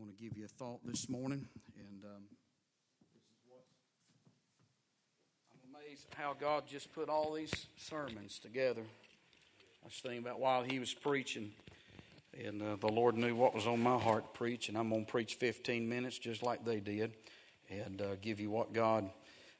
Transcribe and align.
going 0.00 0.16
to 0.16 0.22
give 0.22 0.38
you 0.38 0.46
a 0.46 0.48
thought 0.48 0.80
this 0.82 1.10
morning, 1.10 1.46
and 1.76 2.04
um, 2.04 2.22
I'm 5.52 5.74
amazed 5.74 6.06
how 6.16 6.34
God 6.40 6.64
just 6.66 6.90
put 6.94 7.10
all 7.10 7.34
these 7.34 7.52
sermons 7.76 8.38
together. 8.38 8.80
I 8.80 9.84
was 9.84 9.92
thinking 9.92 10.20
about 10.20 10.40
while 10.40 10.62
He 10.62 10.78
was 10.78 10.94
preaching, 10.94 11.50
and 12.46 12.62
uh, 12.62 12.76
the 12.76 12.88
Lord 12.88 13.18
knew 13.18 13.34
what 13.34 13.54
was 13.54 13.66
on 13.66 13.82
my 13.82 13.98
heart 13.98 14.32
to 14.32 14.38
preach, 14.38 14.70
and 14.70 14.78
I'm 14.78 14.88
going 14.88 15.04
to 15.04 15.10
preach 15.10 15.34
15 15.34 15.86
minutes 15.86 16.18
just 16.18 16.42
like 16.42 16.64
they 16.64 16.80
did, 16.80 17.12
and 17.68 18.00
uh, 18.00 18.16
give 18.22 18.40
you 18.40 18.48
what 18.48 18.72
God 18.72 19.10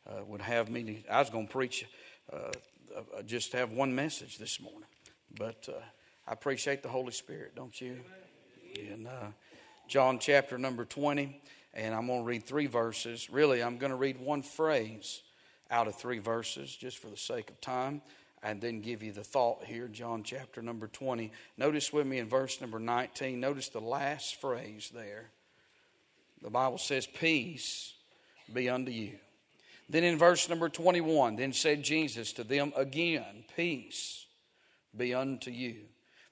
uh, 0.08 0.24
would 0.24 0.40
have 0.40 0.70
me. 0.70 0.84
To, 0.84 1.12
I 1.12 1.18
was 1.18 1.28
going 1.28 1.48
to 1.48 1.52
preach, 1.52 1.84
uh, 2.32 2.52
uh, 2.96 3.22
just 3.26 3.52
have 3.52 3.72
one 3.72 3.94
message 3.94 4.38
this 4.38 4.58
morning, 4.58 4.88
but 5.36 5.68
uh, 5.68 5.82
I 6.26 6.32
appreciate 6.32 6.82
the 6.82 6.88
Holy 6.88 7.12
Spirit, 7.12 7.54
don't 7.54 7.78
you? 7.78 8.00
And 8.90 9.06
John 9.90 10.20
chapter 10.20 10.56
number 10.56 10.84
20, 10.84 11.42
and 11.74 11.92
I'm 11.92 12.06
going 12.06 12.20
to 12.20 12.24
read 12.24 12.44
three 12.44 12.68
verses. 12.68 13.28
Really, 13.28 13.60
I'm 13.60 13.76
going 13.76 13.90
to 13.90 13.96
read 13.96 14.20
one 14.20 14.40
phrase 14.40 15.20
out 15.68 15.88
of 15.88 15.96
three 15.96 16.20
verses 16.20 16.72
just 16.72 16.98
for 16.98 17.08
the 17.08 17.16
sake 17.16 17.50
of 17.50 17.60
time, 17.60 18.00
and 18.40 18.60
then 18.60 18.82
give 18.82 19.02
you 19.02 19.10
the 19.10 19.24
thought 19.24 19.64
here. 19.64 19.88
John 19.88 20.22
chapter 20.22 20.62
number 20.62 20.86
20. 20.86 21.32
Notice 21.58 21.92
with 21.92 22.06
me 22.06 22.18
in 22.18 22.28
verse 22.28 22.60
number 22.60 22.78
19, 22.78 23.40
notice 23.40 23.68
the 23.68 23.80
last 23.80 24.40
phrase 24.40 24.92
there. 24.94 25.30
The 26.40 26.50
Bible 26.50 26.78
says, 26.78 27.08
Peace 27.08 27.92
be 28.54 28.68
unto 28.68 28.92
you. 28.92 29.18
Then 29.88 30.04
in 30.04 30.18
verse 30.18 30.48
number 30.48 30.68
21, 30.68 31.34
then 31.34 31.52
said 31.52 31.82
Jesus 31.82 32.32
to 32.34 32.44
them 32.44 32.72
again, 32.76 33.42
Peace 33.56 34.26
be 34.96 35.14
unto 35.14 35.50
you. 35.50 35.78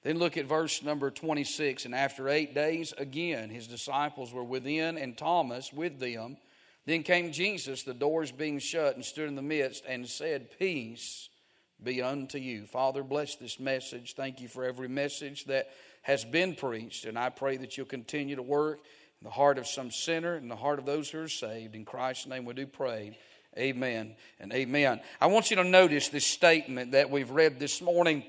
Then 0.03 0.17
look 0.17 0.37
at 0.37 0.45
verse 0.45 0.81
number 0.81 1.11
26. 1.11 1.85
And 1.85 1.93
after 1.93 2.29
eight 2.29 2.55
days, 2.55 2.93
again, 2.97 3.49
his 3.49 3.67
disciples 3.67 4.33
were 4.33 4.43
within, 4.43 4.97
and 4.97 5.17
Thomas 5.17 5.73
with 5.73 5.99
them. 5.99 6.37
Then 6.85 7.03
came 7.03 7.31
Jesus, 7.31 7.83
the 7.83 7.93
doors 7.93 8.31
being 8.31 8.59
shut, 8.59 8.95
and 8.95 9.03
stood 9.03 9.27
in 9.27 9.35
the 9.35 9.41
midst, 9.41 9.83
and 9.87 10.07
said, 10.07 10.57
Peace 10.57 11.29
be 11.83 12.01
unto 12.01 12.37
you. 12.37 12.65
Father, 12.65 13.03
bless 13.03 13.35
this 13.35 13.59
message. 13.59 14.15
Thank 14.15 14.41
you 14.41 14.47
for 14.47 14.65
every 14.65 14.87
message 14.87 15.45
that 15.45 15.69
has 16.01 16.25
been 16.25 16.55
preached. 16.55 17.05
And 17.05 17.17
I 17.17 17.29
pray 17.29 17.57
that 17.57 17.77
you'll 17.77 17.85
continue 17.85 18.35
to 18.35 18.41
work 18.41 18.79
in 19.21 19.25
the 19.25 19.31
heart 19.31 19.57
of 19.57 19.67
some 19.67 19.91
sinner, 19.91 20.35
in 20.35 20.47
the 20.47 20.55
heart 20.55 20.79
of 20.79 20.85
those 20.85 21.09
who 21.09 21.19
are 21.19 21.27
saved. 21.27 21.75
In 21.75 21.85
Christ's 21.85 22.27
name 22.27 22.45
we 22.45 22.53
do 22.53 22.67
pray. 22.67 23.17
Amen 23.57 24.15
and 24.39 24.53
amen. 24.53 25.01
I 25.19 25.27
want 25.27 25.49
you 25.49 25.57
to 25.57 25.63
notice 25.63 26.09
this 26.09 26.25
statement 26.25 26.91
that 26.91 27.09
we've 27.09 27.31
read 27.31 27.59
this 27.59 27.81
morning 27.81 28.23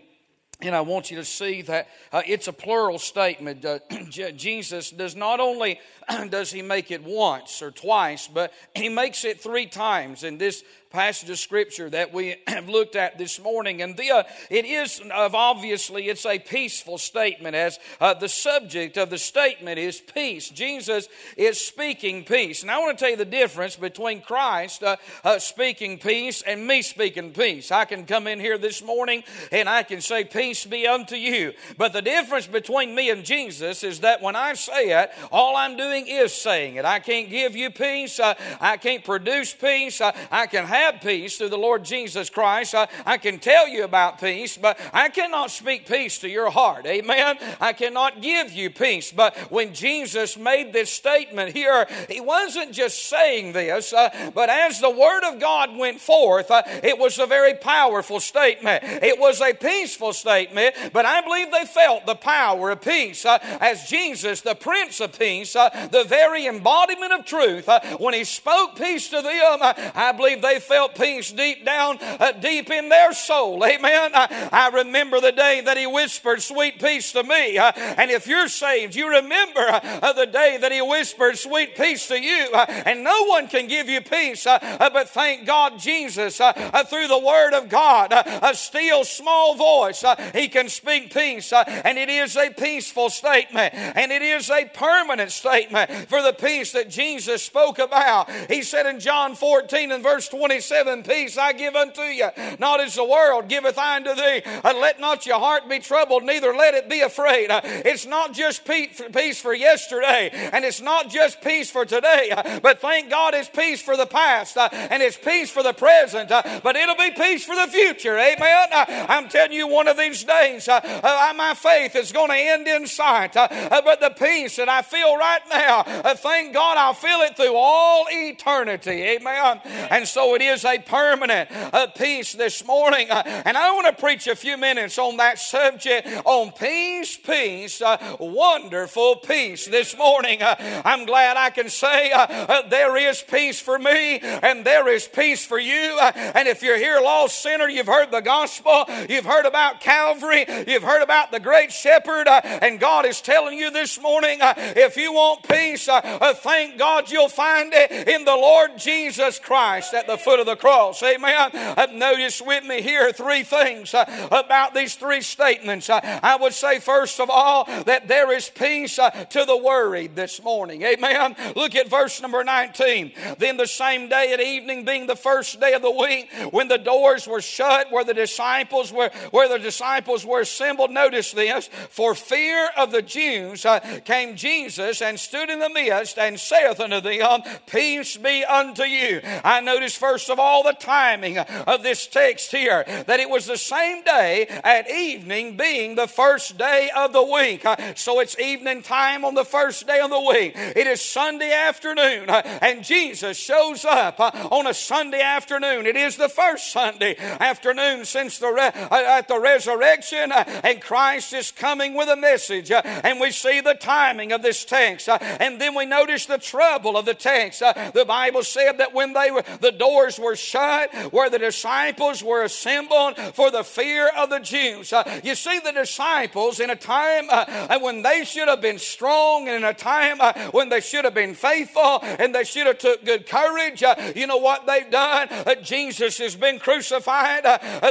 and 0.62 0.74
I 0.74 0.80
want 0.80 1.10
you 1.10 1.16
to 1.16 1.24
see 1.24 1.62
that 1.62 1.88
uh, 2.12 2.22
it's 2.26 2.48
a 2.48 2.52
plural 2.52 2.98
statement. 2.98 3.64
Uh, 3.64 3.78
Jesus 4.10 4.90
does 4.90 5.16
not 5.16 5.40
only 5.40 5.80
does 6.28 6.52
he 6.52 6.62
make 6.62 6.90
it 6.90 7.02
once 7.02 7.62
or 7.62 7.70
twice, 7.70 8.28
but 8.28 8.52
he 8.74 8.88
makes 8.88 9.24
it 9.24 9.40
three 9.40 9.66
times 9.66 10.24
in 10.24 10.38
this 10.38 10.62
passage 10.90 11.30
of 11.30 11.38
scripture 11.38 11.88
that 11.88 12.12
we 12.12 12.34
have 12.48 12.68
looked 12.68 12.96
at 12.96 13.16
this 13.16 13.40
morning. 13.40 13.80
And 13.80 13.96
the, 13.96 14.10
uh, 14.10 14.22
it 14.50 14.64
is 14.64 15.00
of 15.12 15.34
obviously 15.34 16.08
it's 16.08 16.26
a 16.26 16.38
peaceful 16.38 16.98
statement, 16.98 17.54
as 17.54 17.78
uh, 18.00 18.14
the 18.14 18.28
subject 18.28 18.96
of 18.96 19.08
the 19.08 19.18
statement 19.18 19.78
is 19.78 20.00
peace. 20.00 20.48
Jesus 20.50 21.08
is 21.36 21.60
speaking 21.60 22.24
peace. 22.24 22.62
And 22.62 22.70
I 22.70 22.78
want 22.78 22.98
to 22.98 23.02
tell 23.02 23.10
you 23.10 23.16
the 23.16 23.24
difference 23.24 23.76
between 23.76 24.20
Christ 24.20 24.82
uh, 24.82 24.96
uh, 25.22 25.38
speaking 25.38 25.98
peace 25.98 26.42
and 26.42 26.66
me 26.66 26.82
speaking 26.82 27.32
peace. 27.32 27.70
I 27.70 27.84
can 27.84 28.04
come 28.04 28.26
in 28.26 28.40
here 28.40 28.58
this 28.58 28.82
morning 28.82 29.22
and 29.52 29.68
I 29.68 29.84
can 29.84 30.00
say, 30.00 30.24
Peace 30.24 30.66
be 30.66 30.86
unto 30.86 31.14
you. 31.14 31.52
But 31.78 31.92
the 31.92 32.02
difference 32.02 32.48
between 32.48 32.94
me 32.94 33.10
and 33.10 33.24
Jesus 33.24 33.84
is 33.84 34.00
that 34.00 34.22
when 34.22 34.34
I 34.34 34.54
say 34.54 35.02
it, 35.02 35.12
all 35.30 35.56
I'm 35.56 35.76
doing 35.76 36.06
is 36.08 36.32
saying 36.32 36.76
it. 36.76 36.84
I 36.84 36.98
can't 36.98 37.30
give 37.30 37.54
you 37.54 37.70
peace, 37.70 38.18
uh, 38.18 38.34
I 38.60 38.76
can't 38.76 39.04
produce 39.04 39.54
peace, 39.54 40.00
uh, 40.00 40.12
I 40.30 40.46
can 40.46 40.64
have 40.64 40.79
have 40.80 41.00
peace 41.00 41.36
through 41.36 41.50
the 41.50 41.58
Lord 41.58 41.84
Jesus 41.84 42.30
Christ. 42.30 42.74
I, 42.74 42.88
I 43.06 43.18
can 43.18 43.38
tell 43.38 43.68
you 43.68 43.84
about 43.84 44.20
peace, 44.20 44.56
but 44.56 44.78
I 44.92 45.08
cannot 45.08 45.50
speak 45.50 45.86
peace 45.86 46.18
to 46.18 46.28
your 46.28 46.50
heart. 46.50 46.86
Amen. 46.86 47.38
I 47.60 47.72
cannot 47.72 48.22
give 48.22 48.52
you 48.52 48.70
peace. 48.70 49.12
But 49.12 49.36
when 49.50 49.72
Jesus 49.74 50.36
made 50.36 50.72
this 50.72 50.90
statement 50.90 51.52
here, 51.54 51.86
he 52.08 52.20
wasn't 52.20 52.72
just 52.72 53.08
saying 53.08 53.52
this, 53.52 53.92
uh, 53.92 54.30
but 54.34 54.48
as 54.48 54.80
the 54.80 54.90
Word 54.90 55.24
of 55.24 55.40
God 55.40 55.76
went 55.76 56.00
forth, 56.00 56.50
uh, 56.50 56.62
it 56.82 56.98
was 56.98 57.18
a 57.18 57.26
very 57.26 57.54
powerful 57.54 58.20
statement. 58.20 58.82
It 58.84 59.18
was 59.18 59.40
a 59.40 59.54
peaceful 59.54 60.12
statement, 60.12 60.74
but 60.92 61.04
I 61.04 61.20
believe 61.20 61.50
they 61.50 61.64
felt 61.64 62.06
the 62.06 62.14
power 62.14 62.70
of 62.70 62.82
peace 62.82 63.24
uh, 63.24 63.38
as 63.60 63.88
Jesus, 63.88 64.40
the 64.40 64.54
Prince 64.54 65.00
of 65.00 65.18
Peace, 65.18 65.54
uh, 65.56 65.88
the 65.90 66.04
very 66.04 66.46
embodiment 66.46 67.12
of 67.12 67.24
truth, 67.24 67.68
uh, 67.68 67.80
when 67.98 68.14
he 68.14 68.24
spoke 68.24 68.76
peace 68.76 69.08
to 69.08 69.22
them, 69.22 69.58
uh, 69.60 69.74
I 69.94 70.12
believe 70.12 70.42
they 70.42 70.58
felt 70.70 70.94
peace 70.94 71.32
deep 71.32 71.64
down, 71.64 71.98
uh, 72.00 72.30
deep 72.30 72.70
in 72.70 72.88
their 72.88 73.12
soul. 73.12 73.64
Amen. 73.64 74.12
I, 74.14 74.48
I, 74.52 74.68
remember 74.68 75.20
the 75.20 75.32
day 75.32 75.60
that 75.62 75.76
He 75.76 75.84
whispered 75.84 76.40
sweet 76.40 76.78
peace 76.78 77.10
to 77.10 77.24
me. 77.24 77.58
Uh, 77.58 77.72
and 77.74 78.08
if 78.08 78.28
you're 78.28 78.46
saved, 78.46 78.94
you 78.94 79.08
remember 79.08 79.66
uh, 79.68 80.12
the 80.12 80.26
day 80.26 80.58
that 80.60 80.70
He 80.70 80.80
whispered 80.80 81.36
sweet 81.38 81.74
peace 81.74 82.06
to 82.06 82.20
you. 82.20 82.50
Uh, 82.54 82.66
and 82.86 83.02
no 83.02 83.24
one 83.24 83.48
can 83.48 83.66
give 83.66 83.88
you 83.88 84.00
peace, 84.00 84.46
uh, 84.46 84.58
uh, 84.62 84.88
but 84.90 85.08
thank 85.08 85.44
God 85.44 85.76
Jesus 85.80 86.36
through 86.36 87.08
the 87.08 87.22
Word 87.24 87.52
of 87.52 87.68
God, 87.68 88.12
a 88.12 88.54
still 88.54 89.02
small 89.02 89.56
voice, 89.56 90.04
He 90.32 90.46
can 90.46 90.68
speak 90.68 91.12
peace. 91.12 91.52
and 91.52 91.98
it 91.98 92.08
is 92.08 92.36
a 92.36 92.50
peaceful 92.50 93.10
statement, 93.10 93.74
and 93.74 94.12
it 94.12 94.22
is 94.22 94.48
a 94.50 94.66
permanent 94.66 95.32
statement 95.32 95.90
for 96.08 96.22
the 96.22 96.32
peace 96.32 96.70
that 96.72 96.88
Jesus 96.88 97.42
spoke 97.42 97.80
about. 97.80 98.30
He 98.48 98.62
said 98.62 98.86
in 98.86 99.00
John 99.00 99.34
14 99.34 99.90
and 99.90 100.02
verse 100.02 100.28
20, 100.28 100.59
27 100.60 101.02
Peace 101.04 101.38
I 101.38 101.52
give 101.54 101.74
unto 101.74 102.02
you, 102.02 102.28
not 102.58 102.80
as 102.80 102.94
the 102.94 103.04
world 103.04 103.48
giveth 103.48 103.78
I 103.78 103.96
unto 103.96 104.14
thee. 104.14 104.42
And 104.44 104.78
let 104.78 105.00
not 105.00 105.24
your 105.24 105.38
heart 105.38 105.68
be 105.68 105.78
troubled, 105.78 106.22
neither 106.22 106.54
let 106.54 106.74
it 106.74 106.88
be 106.88 107.00
afraid. 107.00 107.50
Uh, 107.50 107.60
it's 107.64 108.06
not 108.06 108.34
just 108.34 108.66
peace 108.66 109.40
for 109.40 109.54
yesterday, 109.54 110.30
and 110.52 110.64
it's 110.64 110.82
not 110.82 111.08
just 111.08 111.40
peace 111.40 111.70
for 111.70 111.86
today, 111.86 112.30
uh, 112.30 112.60
but 112.60 112.80
thank 112.80 113.08
God 113.08 113.32
it's 113.32 113.48
peace 113.48 113.80
for 113.80 113.96
the 113.96 114.04
past, 114.04 114.58
uh, 114.58 114.68
and 114.72 115.02
it's 115.02 115.16
peace 115.16 115.50
for 115.50 115.62
the 115.62 115.72
present, 115.72 116.28
but 116.28 116.76
it'll 116.76 116.96
be 116.96 117.10
peace 117.12 117.44
for 117.44 117.54
the 117.54 117.66
future. 117.68 118.18
Amen. 118.18 118.68
I'm 119.08 119.28
telling 119.28 119.52
you, 119.52 119.66
one 119.66 119.88
of 119.88 119.96
these 119.96 120.24
days, 120.24 120.68
my 120.68 121.54
faith 121.56 121.96
is 121.96 122.12
going 122.12 122.28
to 122.28 122.36
end 122.36 122.68
in 122.68 122.86
sight, 122.86 123.32
but 123.32 124.00
the 124.00 124.10
peace 124.10 124.56
that 124.56 124.68
I 124.68 124.82
feel 124.82 125.16
right 125.16 125.42
now, 125.50 125.82
thank 126.14 126.52
God 126.52 126.76
I'll 126.76 126.92
feel 126.92 127.20
it 127.20 127.36
through 127.36 127.54
all 127.54 128.06
eternity. 128.10 128.90
Amen. 128.90 129.60
And 129.64 130.06
so 130.06 130.34
it 130.34 130.42
is 130.42 130.49
is 130.50 130.64
a 130.64 130.78
permanent 130.78 131.48
uh, 131.52 131.86
peace 131.86 132.32
this 132.32 132.66
morning. 132.66 133.08
Uh, 133.08 133.22
and 133.44 133.56
I 133.56 133.70
want 133.70 133.86
to 133.86 134.00
preach 134.00 134.26
a 134.26 134.34
few 134.34 134.56
minutes 134.56 134.98
on 134.98 135.16
that 135.18 135.38
subject 135.38 136.08
on 136.24 136.50
peace, 136.52 137.16
peace, 137.16 137.80
uh, 137.80 138.16
wonderful 138.18 139.16
peace 139.16 139.66
this 139.66 139.96
morning. 139.96 140.42
Uh, 140.42 140.82
I'm 140.84 141.06
glad 141.06 141.36
I 141.36 141.50
can 141.50 141.68
say 141.68 142.10
uh, 142.10 142.26
uh, 142.28 142.68
there 142.68 142.96
is 142.96 143.22
peace 143.22 143.60
for 143.60 143.78
me 143.78 144.18
and 144.18 144.64
there 144.64 144.88
is 144.88 145.06
peace 145.06 145.46
for 145.46 145.58
you. 145.58 145.98
and 146.00 146.48
if 146.48 146.62
you're 146.62 146.78
here, 146.78 147.00
lost 147.00 147.40
sinner, 147.40 147.68
you've 147.68 147.86
heard 147.86 148.10
the 148.10 148.20
gospel, 148.20 148.84
you've 149.08 149.24
heard 149.24 149.46
about 149.46 149.80
Calvary, 149.80 150.44
you've 150.66 150.82
heard 150.82 151.02
about 151.02 151.30
the 151.30 151.40
great 151.40 151.70
shepherd, 151.70 152.26
and 152.28 152.80
God 152.80 153.06
is 153.06 153.20
telling 153.20 153.56
you 153.56 153.70
this 153.70 154.00
morning 154.00 154.38
if 154.42 154.96
you 154.96 155.12
want 155.12 155.48
peace, 155.48 155.86
thank 155.86 156.76
God 156.76 157.10
you'll 157.10 157.28
find 157.28 157.72
it 157.72 158.08
in 158.08 158.24
the 158.24 158.34
Lord 158.34 158.76
Jesus 158.76 159.38
Christ 159.38 159.94
at 159.94 160.08
the 160.08 160.18
foot 160.18 160.39
of 160.40 160.46
the 160.46 160.56
cross. 160.56 161.02
Amen. 161.02 161.50
Uh, 161.54 161.86
notice 161.92 162.40
with 162.40 162.64
me 162.64 162.82
here 162.82 163.12
three 163.12 163.42
things 163.42 163.94
uh, 163.94 164.28
about 164.30 164.74
these 164.74 164.94
three 164.94 165.20
statements. 165.20 165.88
Uh, 165.88 166.00
I 166.22 166.36
would 166.36 166.52
say, 166.52 166.80
first 166.80 167.20
of 167.20 167.30
all, 167.30 167.64
that 167.84 168.08
there 168.08 168.32
is 168.32 168.50
peace 168.50 168.96
to 168.96 169.44
the 169.44 169.56
worried 169.56 170.16
this 170.16 170.42
morning. 170.42 170.82
Amen. 170.82 171.36
Look 171.54 171.74
at 171.74 171.88
verse 171.88 172.20
number 172.20 172.42
19. 172.42 173.12
Then 173.38 173.56
the 173.56 173.66
same 173.66 174.08
day 174.08 174.32
at 174.32 174.40
evening, 174.40 174.84
being 174.84 175.06
the 175.06 175.16
first 175.16 175.60
day 175.60 175.74
of 175.74 175.82
the 175.82 175.90
week, 175.90 176.30
when 176.50 176.68
the 176.68 176.78
doors 176.78 177.26
were 177.26 177.40
shut, 177.40 177.92
where 177.92 178.04
the 178.04 178.14
disciples 178.14 178.92
were, 178.92 179.10
where 179.30 179.48
the 179.48 179.58
disciples 179.58 180.24
were 180.24 180.40
assembled, 180.40 180.90
notice 180.90 181.32
this, 181.32 181.68
for 181.90 182.14
fear 182.14 182.70
of 182.76 182.92
the 182.92 183.02
Jews 183.02 183.66
came 184.04 184.36
Jesus 184.36 185.02
and 185.02 185.18
stood 185.18 185.50
in 185.50 185.58
the 185.58 185.68
midst 185.68 186.18
and 186.18 186.38
saith 186.38 186.80
unto 186.80 187.00
them, 187.00 187.42
Peace 187.66 188.16
be 188.16 188.44
unto 188.44 188.84
you. 188.84 189.20
I 189.44 189.60
notice 189.60 189.96
first 189.96 190.29
of 190.30 190.38
all, 190.38 190.62
the 190.62 190.72
timing 190.72 191.38
of 191.38 191.82
this 191.82 192.06
text 192.06 192.50
here 192.50 192.84
that 193.06 193.20
it 193.20 193.28
was 193.28 193.46
the 193.46 193.56
same 193.56 194.02
day 194.04 194.46
at 194.64 194.90
evening, 194.90 195.56
being 195.56 195.94
the 195.94 196.06
first 196.06 196.58
day 196.58 196.90
of 196.96 197.12
the 197.12 197.22
week. 197.22 197.64
Uh, 197.64 197.76
so 197.94 198.20
it's 198.20 198.38
evening 198.38 198.82
time 198.82 199.24
on 199.24 199.34
the 199.34 199.44
first 199.44 199.86
day 199.86 200.00
of 200.00 200.10
the 200.10 200.20
week. 200.20 200.52
It 200.54 200.86
is 200.86 201.00
Sunday 201.00 201.52
afternoon, 201.52 202.30
uh, 202.30 202.42
and 202.62 202.84
Jesus 202.84 203.38
shows 203.38 203.84
up 203.84 204.20
uh, 204.20 204.30
on 204.50 204.66
a 204.66 204.74
Sunday 204.74 205.20
afternoon. 205.20 205.86
It 205.86 205.96
is 205.96 206.16
the 206.16 206.28
first 206.28 206.72
Sunday 206.72 207.16
afternoon 207.18 208.04
since 208.04 208.38
the 208.38 208.50
re- 208.50 208.72
at 208.90 209.28
the 209.28 209.38
resurrection, 209.38 210.32
and 210.32 210.80
Christ 210.80 211.32
is 211.32 211.50
coming 211.50 211.94
with 211.94 212.08
a 212.08 212.16
message. 212.16 212.70
And 212.70 213.20
we 213.20 213.30
see 213.30 213.60
the 213.60 213.74
timing 213.74 214.32
of 214.32 214.42
this 214.42 214.64
text, 214.64 215.08
and 215.08 215.60
then 215.60 215.74
we 215.74 215.86
notice 215.86 216.26
the 216.26 216.38
trouble 216.38 216.96
of 216.96 217.04
the 217.04 217.14
text. 217.14 217.60
The 217.60 218.04
Bible 218.06 218.42
said 218.42 218.78
that 218.78 218.94
when 218.94 219.12
they 219.12 219.30
were 219.30 219.44
the 219.60 219.72
doors 219.72 220.09
were 220.18 220.36
shut, 220.36 220.92
where 221.12 221.30
the 221.30 221.38
disciples 221.38 222.22
were 222.22 222.42
assembled 222.42 223.16
for 223.34 223.50
the 223.50 223.64
fear 223.64 224.10
of 224.16 224.30
the 224.30 224.40
Jews. 224.40 224.92
Uh, 224.92 225.20
you 225.22 225.34
see, 225.34 225.58
the 225.60 225.72
disciples 225.72 226.60
in 226.60 226.70
a 226.70 226.76
time 226.76 227.28
uh, 227.30 227.44
uh, 227.48 227.78
when 227.80 228.02
they 228.02 228.24
should 228.24 228.48
have 228.48 228.60
been 228.60 228.78
strong, 228.78 229.48
and 229.48 229.56
in 229.56 229.64
a 229.64 229.74
time 229.74 230.18
when 230.52 230.68
they 230.68 230.80
should 230.80 231.04
have 231.04 231.14
been 231.14 231.34
faithful, 231.34 232.00
and 232.02 232.34
they 232.34 232.44
should 232.44 232.66
have 232.66 232.78
took 232.78 233.04
good 233.04 233.26
courage. 233.26 233.82
You 234.14 234.26
know 234.26 234.38
what 234.38 234.66
they've 234.66 234.90
done? 234.90 235.28
Jesus 235.62 236.18
has 236.18 236.36
been 236.36 236.58
crucified. 236.58 237.44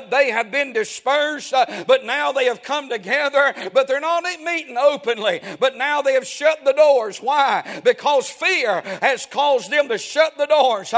They 0.10 0.32
have 0.32 0.52
been 0.52 0.74
dispersed, 0.74 1.54
but 1.88 2.06
now 2.06 2.32
they 2.32 2.46
have 2.46 2.62
come 2.62 2.90
together. 2.90 3.54
But 3.74 3.88
they're 3.88 4.00
not 4.00 4.24
meeting 4.44 4.78
openly. 4.78 5.42
But 5.60 5.78
now 5.78 6.02
they 6.02 6.14
have 6.14 6.26
shut 6.26 6.64
the 6.66 6.74
doors. 6.74 7.20
Why? 7.20 7.82
Because 7.84 8.30
fear 8.30 8.82
has 9.02 9.26
caused 9.26 9.72
them 9.72 9.88
to 9.90 9.98
shut 9.98 10.38
the 10.38 10.46
doors. 10.46 10.94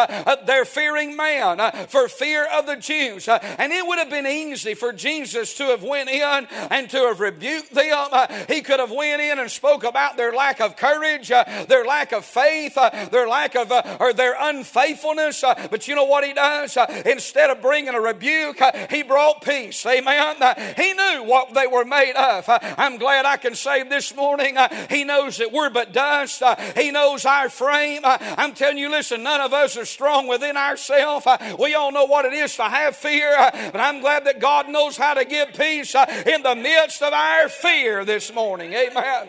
They're 0.46 0.66
fearing 0.66 1.11
man 1.16 1.60
uh, 1.60 1.72
for 1.88 2.08
fear 2.08 2.46
of 2.46 2.66
the 2.66 2.76
Jews. 2.76 3.28
Uh, 3.28 3.40
and 3.58 3.72
it 3.72 3.86
would 3.86 4.00
have 4.00 4.10
been 4.10 4.28
easy 4.28 4.74
for 4.74 4.94
Jesus 4.94 5.56
to 5.58 5.66
have 5.66 5.84
went 5.84 6.10
in 6.10 6.48
and 6.70 6.90
to 6.90 6.98
have 6.98 7.20
rebuked 7.20 7.74
them. 7.74 8.08
Uh, 8.12 8.28
he 8.48 8.62
could 8.62 8.80
have 8.80 8.92
went 8.92 9.22
in 9.22 9.40
and 9.40 9.50
spoke 9.50 9.84
about 9.84 10.18
their 10.18 10.32
lack 10.32 10.62
of 10.62 10.76
courage, 10.76 11.30
their 11.30 11.86
lack 11.86 12.12
of 12.12 12.26
faith, 12.26 12.76
their 13.12 13.28
lack 13.28 13.56
of 13.56 13.72
or 14.00 14.14
their 14.14 14.36
unfaithfulness. 14.40 15.42
But 15.42 15.88
you 15.88 15.96
know 15.96 16.06
what 16.06 16.24
he 16.24 16.34
does? 16.34 16.78
Instead 17.06 17.50
of 17.50 17.62
bringing 17.62 17.94
a 17.94 18.02
rebuke, 18.02 18.60
he 18.90 19.04
brought 19.04 19.44
peace. 19.44 19.86
Amen. 19.86 20.36
He 20.78 20.94
knew 20.94 21.24
what 21.24 21.54
they 21.54 21.68
were 21.68 21.86
made 21.86 22.14
of. 22.16 22.46
I'm 22.48 22.98
glad 22.98 23.26
I 23.26 23.38
can 23.38 23.56
say 23.56 23.84
this 23.84 24.16
morning, 24.16 24.58
he 24.90 25.04
knows 25.04 25.38
that 25.38 25.52
we're 25.52 25.70
but 25.70 25.94
dust. 25.94 26.44
He 26.76 26.92
knows 26.92 27.26
our 27.26 27.50
frame. 27.50 28.02
I'm 28.04 28.54
telling 28.54 28.78
you, 28.78 28.90
listen, 28.90 29.24
none 29.24 29.42
of 29.42 29.54
us 29.54 29.78
are 29.78 29.86
strong 29.86 30.28
within 30.28 30.58
ourselves. 30.58 31.01
Uh, 31.02 31.56
we 31.60 31.74
all 31.74 31.92
know 31.92 32.06
what 32.06 32.26
it 32.26 32.34
is 32.34 32.56
to 32.56 32.64
have 32.64 32.96
fear, 32.96 33.36
uh, 33.38 33.52
but 33.72 33.80
I'm 33.80 34.02
glad 34.02 34.26
that 34.26 34.40
God 34.40 34.70
knows 34.70 34.98
how 34.98 35.14
to 35.14 35.26
give 35.26 35.54
peace 35.54 35.94
uh, 35.96 36.06
in 36.26 36.44
the 36.44 36.56
midst 36.56 37.02
of 37.02 37.14
our 37.14 37.50
fear 37.50 38.06
this 38.06 38.34
morning. 38.34 38.74
Amen. 38.74 39.28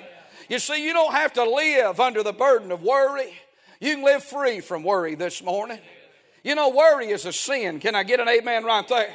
You 0.48 0.58
see, 0.58 0.84
you 0.84 0.92
don't 0.92 1.12
have 1.12 1.32
to 1.34 1.44
live 1.44 2.00
under 2.00 2.22
the 2.22 2.32
burden 2.32 2.72
of 2.72 2.82
worry. 2.82 3.32
You 3.80 3.94
can 3.94 4.04
live 4.04 4.22
free 4.22 4.60
from 4.60 4.82
worry 4.82 5.14
this 5.14 5.42
morning. 5.42 5.78
You 6.44 6.54
know, 6.54 6.70
worry 6.70 7.08
is 7.08 7.24
a 7.24 7.32
sin. 7.32 7.80
Can 7.80 7.94
I 7.94 8.02
get 8.02 8.20
an 8.20 8.28
amen 8.28 8.64
right 8.64 8.86
there? 8.88 9.14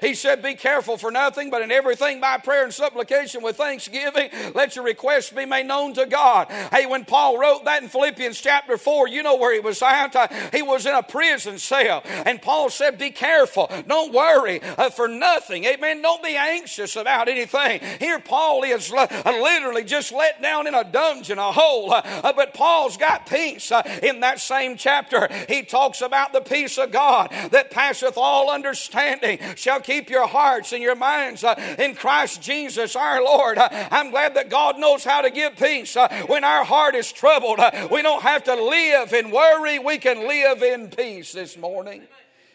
He 0.00 0.14
said, 0.14 0.42
Be 0.42 0.54
careful 0.54 0.96
for 0.96 1.10
nothing, 1.10 1.50
but 1.50 1.62
in 1.62 1.70
everything 1.70 2.20
by 2.20 2.38
prayer 2.38 2.64
and 2.64 2.72
supplication 2.72 3.42
with 3.42 3.56
thanksgiving, 3.56 4.30
let 4.54 4.76
your 4.76 4.84
requests 4.84 5.30
be 5.30 5.44
made 5.44 5.66
known 5.66 5.94
to 5.94 6.06
God. 6.06 6.48
Hey, 6.72 6.86
when 6.86 7.04
Paul 7.04 7.38
wrote 7.38 7.64
that 7.64 7.82
in 7.82 7.88
Philippians 7.88 8.40
chapter 8.40 8.76
4, 8.76 9.08
you 9.08 9.22
know 9.22 9.36
where 9.36 9.54
he 9.54 9.60
was 9.60 9.82
at? 9.82 10.14
Uh, 10.14 10.28
he 10.52 10.62
was 10.62 10.86
in 10.86 10.94
a 10.94 11.02
prison 11.02 11.58
cell. 11.58 12.02
And 12.04 12.40
Paul 12.40 12.70
said, 12.70 12.98
Be 12.98 13.10
careful. 13.10 13.70
Don't 13.86 14.12
worry 14.12 14.60
uh, 14.62 14.90
for 14.90 15.08
nothing. 15.08 15.64
Amen. 15.64 16.02
Don't 16.02 16.22
be 16.22 16.36
anxious 16.36 16.96
about 16.96 17.28
anything. 17.28 17.80
Here, 17.98 18.18
Paul 18.18 18.62
is 18.64 18.92
uh, 18.92 19.06
literally 19.24 19.84
just 19.84 20.12
let 20.12 20.40
down 20.42 20.66
in 20.66 20.74
a 20.74 20.84
dungeon, 20.84 21.38
a 21.38 21.52
hole. 21.52 21.88
But 21.88 22.54
Paul's 22.54 22.96
got 22.96 23.26
peace. 23.26 23.72
In 24.02 24.20
that 24.20 24.40
same 24.40 24.76
chapter, 24.76 25.28
he 25.48 25.62
talks 25.62 26.00
about 26.00 26.32
the 26.32 26.40
peace 26.40 26.78
of 26.78 26.92
God 26.92 27.30
that 27.50 27.70
passeth 27.70 28.16
all 28.16 28.50
understanding 28.50 29.38
shall 29.56 29.75
keep 29.80 30.10
your 30.10 30.26
hearts 30.26 30.72
and 30.72 30.82
your 30.82 30.94
minds 30.94 31.44
uh, 31.44 31.54
in 31.78 31.94
Christ 31.94 32.42
Jesus 32.42 32.96
our 32.96 33.22
Lord. 33.22 33.58
Uh, 33.58 33.68
I'm 33.90 34.10
glad 34.10 34.34
that 34.34 34.50
God 34.50 34.78
knows 34.78 35.04
how 35.04 35.22
to 35.22 35.30
give 35.30 35.56
peace 35.56 35.96
uh, 35.96 36.08
when 36.26 36.44
our 36.44 36.64
heart 36.64 36.94
is 36.94 37.12
troubled. 37.12 37.60
We 37.90 38.02
don't 38.02 38.22
have 38.22 38.44
to 38.44 38.54
live 38.54 39.12
in 39.12 39.30
worry, 39.30 39.78
we 39.78 39.98
can 39.98 40.26
live 40.26 40.62
in 40.62 40.88
peace 40.88 41.32
this 41.32 41.56
morning. 41.56 42.02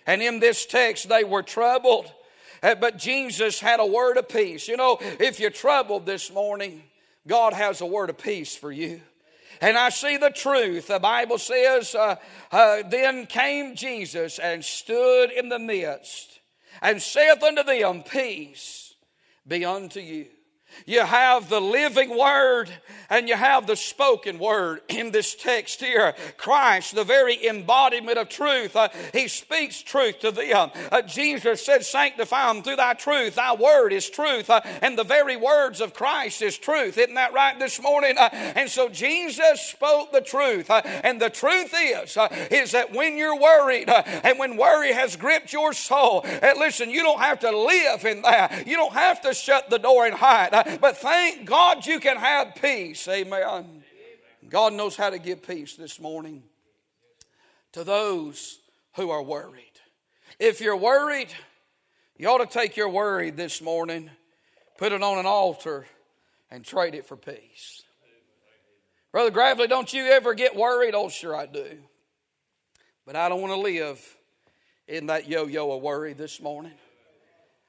And 0.05 0.21
in 0.21 0.39
this 0.39 0.65
text, 0.65 1.09
they 1.09 1.23
were 1.23 1.43
troubled. 1.43 2.11
But 2.61 2.97
Jesus 2.97 3.59
had 3.59 3.79
a 3.79 3.85
word 3.85 4.17
of 4.17 4.29
peace. 4.29 4.67
You 4.67 4.77
know, 4.77 4.97
if 5.01 5.39
you're 5.39 5.49
troubled 5.49 6.05
this 6.05 6.31
morning, 6.31 6.83
God 7.27 7.53
has 7.53 7.81
a 7.81 7.85
word 7.85 8.09
of 8.09 8.17
peace 8.17 8.55
for 8.55 8.71
you. 8.71 9.01
And 9.61 9.77
I 9.77 9.89
see 9.89 10.17
the 10.17 10.31
truth. 10.31 10.87
The 10.87 10.99
Bible 10.99 11.37
says, 11.37 11.93
uh, 11.93 12.15
uh, 12.51 12.83
Then 12.89 13.27
came 13.27 13.75
Jesus 13.75 14.39
and 14.39 14.65
stood 14.65 15.31
in 15.31 15.49
the 15.49 15.59
midst 15.59 16.40
and 16.81 17.01
saith 17.01 17.41
unto 17.43 17.63
them, 17.63 18.03
Peace 18.03 18.95
be 19.47 19.65
unto 19.65 19.99
you. 19.99 20.27
You 20.85 21.05
have 21.05 21.49
the 21.49 21.61
living 21.61 22.17
word 22.17 22.69
and 23.09 23.27
you 23.27 23.35
have 23.35 23.67
the 23.67 23.75
spoken 23.75 24.39
word 24.39 24.81
in 24.87 25.11
this 25.11 25.35
text 25.35 25.81
here. 25.81 26.15
Christ, 26.37 26.95
the 26.95 27.03
very 27.03 27.45
embodiment 27.45 28.17
of 28.17 28.29
truth, 28.29 28.75
uh, 28.75 28.89
he 29.13 29.27
speaks 29.27 29.81
truth 29.81 30.19
to 30.19 30.31
them. 30.31 30.71
Uh, 30.91 31.01
Jesus 31.01 31.65
said, 31.65 31.83
Sanctify 31.83 32.53
them 32.53 32.63
through 32.63 32.77
thy 32.77 32.93
truth. 32.93 33.35
Thy 33.35 33.53
word 33.53 33.91
is 33.91 34.09
truth. 34.09 34.49
Uh, 34.49 34.61
and 34.81 34.97
the 34.97 35.03
very 35.03 35.35
words 35.35 35.81
of 35.81 35.93
Christ 35.93 36.41
is 36.41 36.57
truth. 36.57 36.97
Isn't 36.97 37.15
that 37.15 37.33
right 37.33 37.59
this 37.59 37.81
morning? 37.81 38.17
Uh, 38.17 38.29
and 38.31 38.69
so 38.69 38.87
Jesus 38.87 39.61
spoke 39.61 40.11
the 40.11 40.21
truth. 40.21 40.69
Uh, 40.69 40.81
and 41.03 41.21
the 41.21 41.29
truth 41.29 41.73
is, 41.77 42.15
uh, 42.15 42.29
is 42.49 42.71
that 42.71 42.93
when 42.93 43.17
you're 43.17 43.39
worried 43.39 43.89
and 43.89 44.39
when 44.39 44.55
worry 44.55 44.93
has 44.93 45.15
gripped 45.17 45.51
your 45.51 45.73
soul, 45.73 46.25
listen, 46.57 46.89
you 46.89 47.03
don't 47.03 47.19
have 47.19 47.39
to 47.41 47.51
live 47.51 48.05
in 48.05 48.21
that. 48.21 48.65
You 48.65 48.77
don't 48.77 48.93
have 48.93 49.21
to 49.21 49.33
shut 49.33 49.69
the 49.69 49.79
door 49.79 50.05
and 50.05 50.15
hide. 50.15 50.51
But 50.79 50.97
thank 50.97 51.45
God 51.45 51.85
you 51.85 51.99
can 51.99 52.17
have 52.17 52.55
peace. 52.55 53.07
Amen. 53.07 53.83
God 54.49 54.73
knows 54.73 54.95
how 54.95 55.09
to 55.09 55.19
give 55.19 55.45
peace 55.45 55.75
this 55.75 55.99
morning 55.99 56.43
to 57.71 57.83
those 57.83 58.59
who 58.95 59.09
are 59.09 59.23
worried. 59.23 59.65
If 60.39 60.59
you're 60.61 60.77
worried, 60.77 61.29
you 62.17 62.27
ought 62.27 62.39
to 62.39 62.45
take 62.45 62.75
your 62.75 62.89
worry 62.89 63.31
this 63.31 63.61
morning, 63.61 64.09
put 64.77 64.91
it 64.91 65.01
on 65.01 65.17
an 65.17 65.25
altar, 65.25 65.85
and 66.49 66.65
trade 66.65 66.95
it 66.95 67.05
for 67.05 67.15
peace. 67.15 67.83
Brother 69.11 69.31
Gravley, 69.31 69.67
don't 69.67 69.91
you 69.93 70.05
ever 70.05 70.33
get 70.33 70.55
worried? 70.55 70.95
Oh, 70.95 71.09
sure 71.09 71.35
I 71.35 71.45
do. 71.45 71.77
But 73.05 73.15
I 73.15 73.29
don't 73.29 73.41
want 73.41 73.53
to 73.53 73.59
live 73.59 74.17
in 74.87 75.07
that 75.07 75.27
yo 75.27 75.47
yo 75.47 75.71
of 75.71 75.81
worry 75.81 76.13
this 76.13 76.41
morning. 76.41 76.73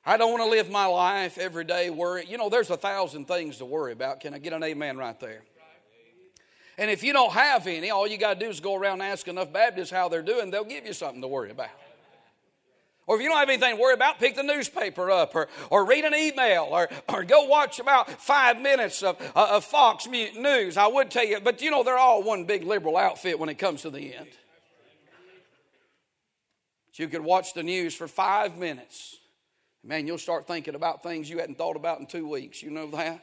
I 0.05 0.17
don't 0.17 0.33
want 0.33 0.43
to 0.43 0.51
live 0.51 0.69
my 0.69 0.87
life 0.87 1.39
every 1.39 1.65
day 1.65 1.89
worrying. 1.89 2.29
You 2.29 2.37
know, 2.37 2.49
there's 2.49 2.71
a 2.71 2.77
thousand 2.77 3.27
things 3.27 3.59
to 3.59 3.65
worry 3.65 3.93
about. 3.93 4.21
Can 4.21 4.35
I 4.35 4.39
get 4.39 4.53
an 4.53 4.63
amen 4.65 4.97
right 4.97 5.19
there? 5.21 5.43
And 6.77 6.91
if 6.91 7.05
you 7.05 7.13
don't 7.13 7.33
have 7.33 7.67
any, 7.67 7.91
all 7.91 8.07
you 8.07 8.19
got 8.19 8.35
to 8.35 8.41
do 8.45 8.51
is 8.51 8.59
go 8.59 8.75
around 8.75 8.95
and 8.95 9.03
ask 9.03 9.29
enough 9.29 9.53
Baptists 9.53 9.91
how 9.91 10.09
they're 10.09 10.23
doing. 10.23 10.51
They'll 10.51 10.65
give 10.65 10.87
you 10.87 10.93
something 10.93 11.21
to 11.21 11.29
worry 11.29 11.51
about. 11.51 11.69
Or 13.07 13.17
if 13.17 13.23
you 13.23 13.29
don't 13.29 13.39
have 13.39 13.49
anything 13.49 13.77
to 13.77 13.81
worry 13.81 13.95
about, 13.95 14.19
pick 14.19 14.37
the 14.37 14.43
newspaper 14.43 15.11
up 15.11 15.35
or, 15.35 15.49
or 15.71 15.85
read 15.85 16.05
an 16.05 16.15
email 16.15 16.69
or, 16.71 16.89
or 17.09 17.25
go 17.25 17.45
watch 17.45 17.79
about 17.79 18.11
five 18.11 18.61
minutes 18.61 19.03
of, 19.03 19.21
uh, 19.37 19.49
of 19.51 19.65
Fox 19.65 20.07
News. 20.07 20.77
I 20.77 20.87
would 20.87 21.11
tell 21.11 21.25
you, 21.25 21.41
but 21.41 21.63
you 21.63 21.71
know, 21.71 21.83
they're 21.83 21.99
all 21.99 22.23
one 22.23 22.45
big 22.45 22.65
liberal 22.65 22.97
outfit 22.97 23.39
when 23.39 23.49
it 23.49 23.59
comes 23.59 23.83
to 23.83 23.91
the 23.91 24.15
end. 24.15 24.29
But 26.87 26.99
you 26.99 27.09
could 27.09 27.23
watch 27.23 27.55
the 27.55 27.63
news 27.63 27.95
for 27.95 28.09
five 28.09 28.57
minutes 28.57 29.19
Man, 29.85 30.07
you'll 30.07 30.19
start 30.19 30.47
thinking 30.47 30.77
about 30.77 31.03
things 31.03 31.29
you 31.29 31.39
hadn't 31.39 31.59
thought 31.59 31.77
about 31.77 31.99
in 31.99 32.07
two 32.07 32.29
weeks. 32.29 32.63
You 32.63 32.71
know 32.71 32.87
that? 32.91 33.21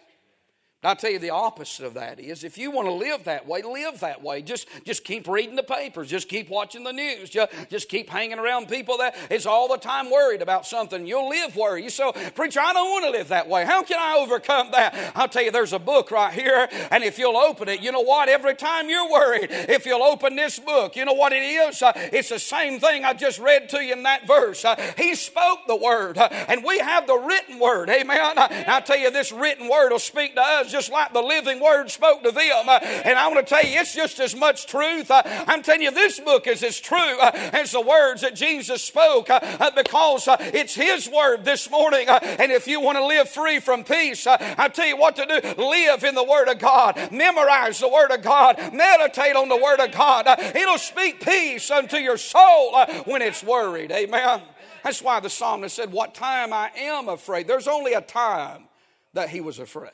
I'll 0.82 0.96
tell 0.96 1.12
you 1.12 1.20
the 1.20 1.32
opposite 1.32 1.86
of 1.86 1.96
that 1.96 2.22
is 2.22 2.46
if 2.46 2.58
you 2.58 2.72
want 2.72 2.88
to 2.88 2.94
live 2.94 3.26
that 3.26 3.46
way, 3.46 3.62
live 3.62 4.00
that 4.00 4.24
way. 4.24 4.42
Just, 4.42 4.66
just 4.86 5.04
keep 5.04 5.28
reading 5.28 5.58
the 5.58 5.64
papers. 5.64 6.08
Just 6.10 6.30
keep 6.30 6.50
watching 6.50 6.86
the 6.86 6.94
news. 6.94 7.30
Just, 7.30 7.52
just 7.70 7.90
keep 7.90 8.10
hanging 8.10 8.40
around 8.40 8.70
people 8.70 8.98
that 9.00 9.14
is 9.30 9.46
all 9.46 9.68
the 9.68 9.76
time 9.76 10.10
worried 10.10 10.42
about 10.42 10.66
something. 10.66 11.06
You'll 11.06 11.28
live 11.28 11.58
worried. 11.58 11.92
Say, 11.92 12.10
preacher, 12.34 12.62
I 12.62 12.72
don't 12.72 12.90
want 12.92 13.04
to 13.04 13.12
live 13.12 13.28
that 13.28 13.50
way. 13.50 13.66
How 13.66 13.84
can 13.84 13.98
I 14.00 14.20
overcome 14.20 14.72
that? 14.72 14.96
I'll 15.16 15.28
tell 15.28 15.44
you, 15.44 15.52
there's 15.52 15.74
a 15.74 15.80
book 15.80 16.12
right 16.12 16.34
here, 16.34 16.70
and 16.92 17.04
if 17.04 17.20
you'll 17.20 17.36
open 17.36 17.68
it, 17.68 17.82
you 17.82 17.92
know 17.92 18.00
what? 18.00 18.30
Every 18.30 18.56
time 18.56 18.90
you're 18.90 19.12
worried, 19.12 19.50
if 19.52 19.86
you'll 19.86 20.02
open 20.04 20.38
this 20.38 20.60
book, 20.60 20.96
you 20.96 21.04
know 21.04 21.12
what 21.12 21.34
it 21.34 21.44
is? 21.44 21.82
Uh, 21.82 21.92
it's 21.96 22.30
the 22.30 22.40
same 22.40 22.80
thing 22.80 23.04
I 23.04 23.14
just 23.14 23.40
read 23.40 23.68
to 23.70 23.84
you 23.84 23.92
in 23.92 24.04
that 24.04 24.26
verse. 24.26 24.64
Uh, 24.64 24.78
he 24.98 25.16
spoke 25.16 25.60
the 25.68 25.76
word, 25.76 26.18
uh, 26.18 26.30
and 26.48 26.64
we 26.64 26.80
have 26.80 27.06
the 27.06 27.18
written 27.18 27.60
word. 27.60 27.90
Amen. 27.90 28.36
I'll 28.38 28.82
tell 28.82 28.98
you, 28.98 29.12
this 29.12 29.34
written 29.34 29.68
word 29.68 29.92
will 29.92 30.00
speak 30.00 30.36
to 30.36 30.42
us 30.42 30.69
just 30.72 30.92
like 30.92 31.14
the 31.14 31.22
living 31.22 31.60
word 31.60 31.90
spoke 31.90 32.24
to 32.24 32.32
them. 32.32 32.70
Uh, 32.70 32.80
and 32.82 33.18
I 33.18 33.28
want 33.28 33.46
to 33.46 33.46
tell 33.46 33.64
you, 33.64 33.80
it's 33.80 33.96
just 33.96 34.20
as 34.20 34.36
much 34.36 34.68
truth. 34.68 35.12
Uh, 35.12 35.22
I'm 35.26 35.62
telling 35.62 35.82
you, 35.82 35.92
this 35.92 36.20
book 36.20 36.48
is 36.48 36.64
as 36.64 36.80
true 36.80 37.20
uh, 37.20 37.32
as 37.54 37.72
the 37.72 37.82
words 37.82 38.22
that 38.22 38.36
Jesus 38.36 38.82
spoke 38.82 39.28
because 39.28 40.28
it's 40.54 40.76
His 40.76 41.10
word 41.10 41.46
this 41.46 41.70
morning. 41.70 42.08
And 42.08 42.52
if 42.52 42.68
you 42.68 42.82
want 42.82 42.98
to 42.98 43.06
live 43.06 43.30
free 43.30 43.60
from 43.60 43.84
peace, 43.84 44.26
I 44.28 44.68
tell 44.70 44.88
you 44.88 44.98
what 44.98 45.16
to 45.18 45.26
do 45.26 45.62
live 45.62 46.04
in 46.04 46.16
the 46.16 46.24
Word 46.24 46.48
of 46.48 46.60
God, 46.60 47.12
memorize 47.12 47.80
the 47.80 47.90
Word 47.90 48.12
of 48.12 48.22
God, 48.22 48.74
meditate 48.74 49.36
on 49.36 49.50
the 49.50 49.58
Word 49.58 49.80
of 49.80 49.92
God. 49.92 50.26
It'll 50.28 50.78
speak 50.78 51.22
peace 51.22 51.70
unto 51.72 51.98
your 51.98 52.18
soul 52.18 52.78
when 53.06 53.22
it's 53.22 53.44
worried. 53.44 53.92
Amen. 53.92 54.42
That's 54.84 55.02
why 55.02 55.20
the 55.20 55.30
psalmist 55.30 55.76
said, 55.76 55.92
What 55.92 56.16
time 56.16 56.54
I 56.54 56.72
am 56.76 57.10
afraid. 57.10 57.48
There's 57.48 57.68
only 57.68 57.94
a 57.94 58.02
time 58.02 58.66
that 59.14 59.30
he 59.30 59.42
was 59.42 59.60
afraid. 59.60 59.92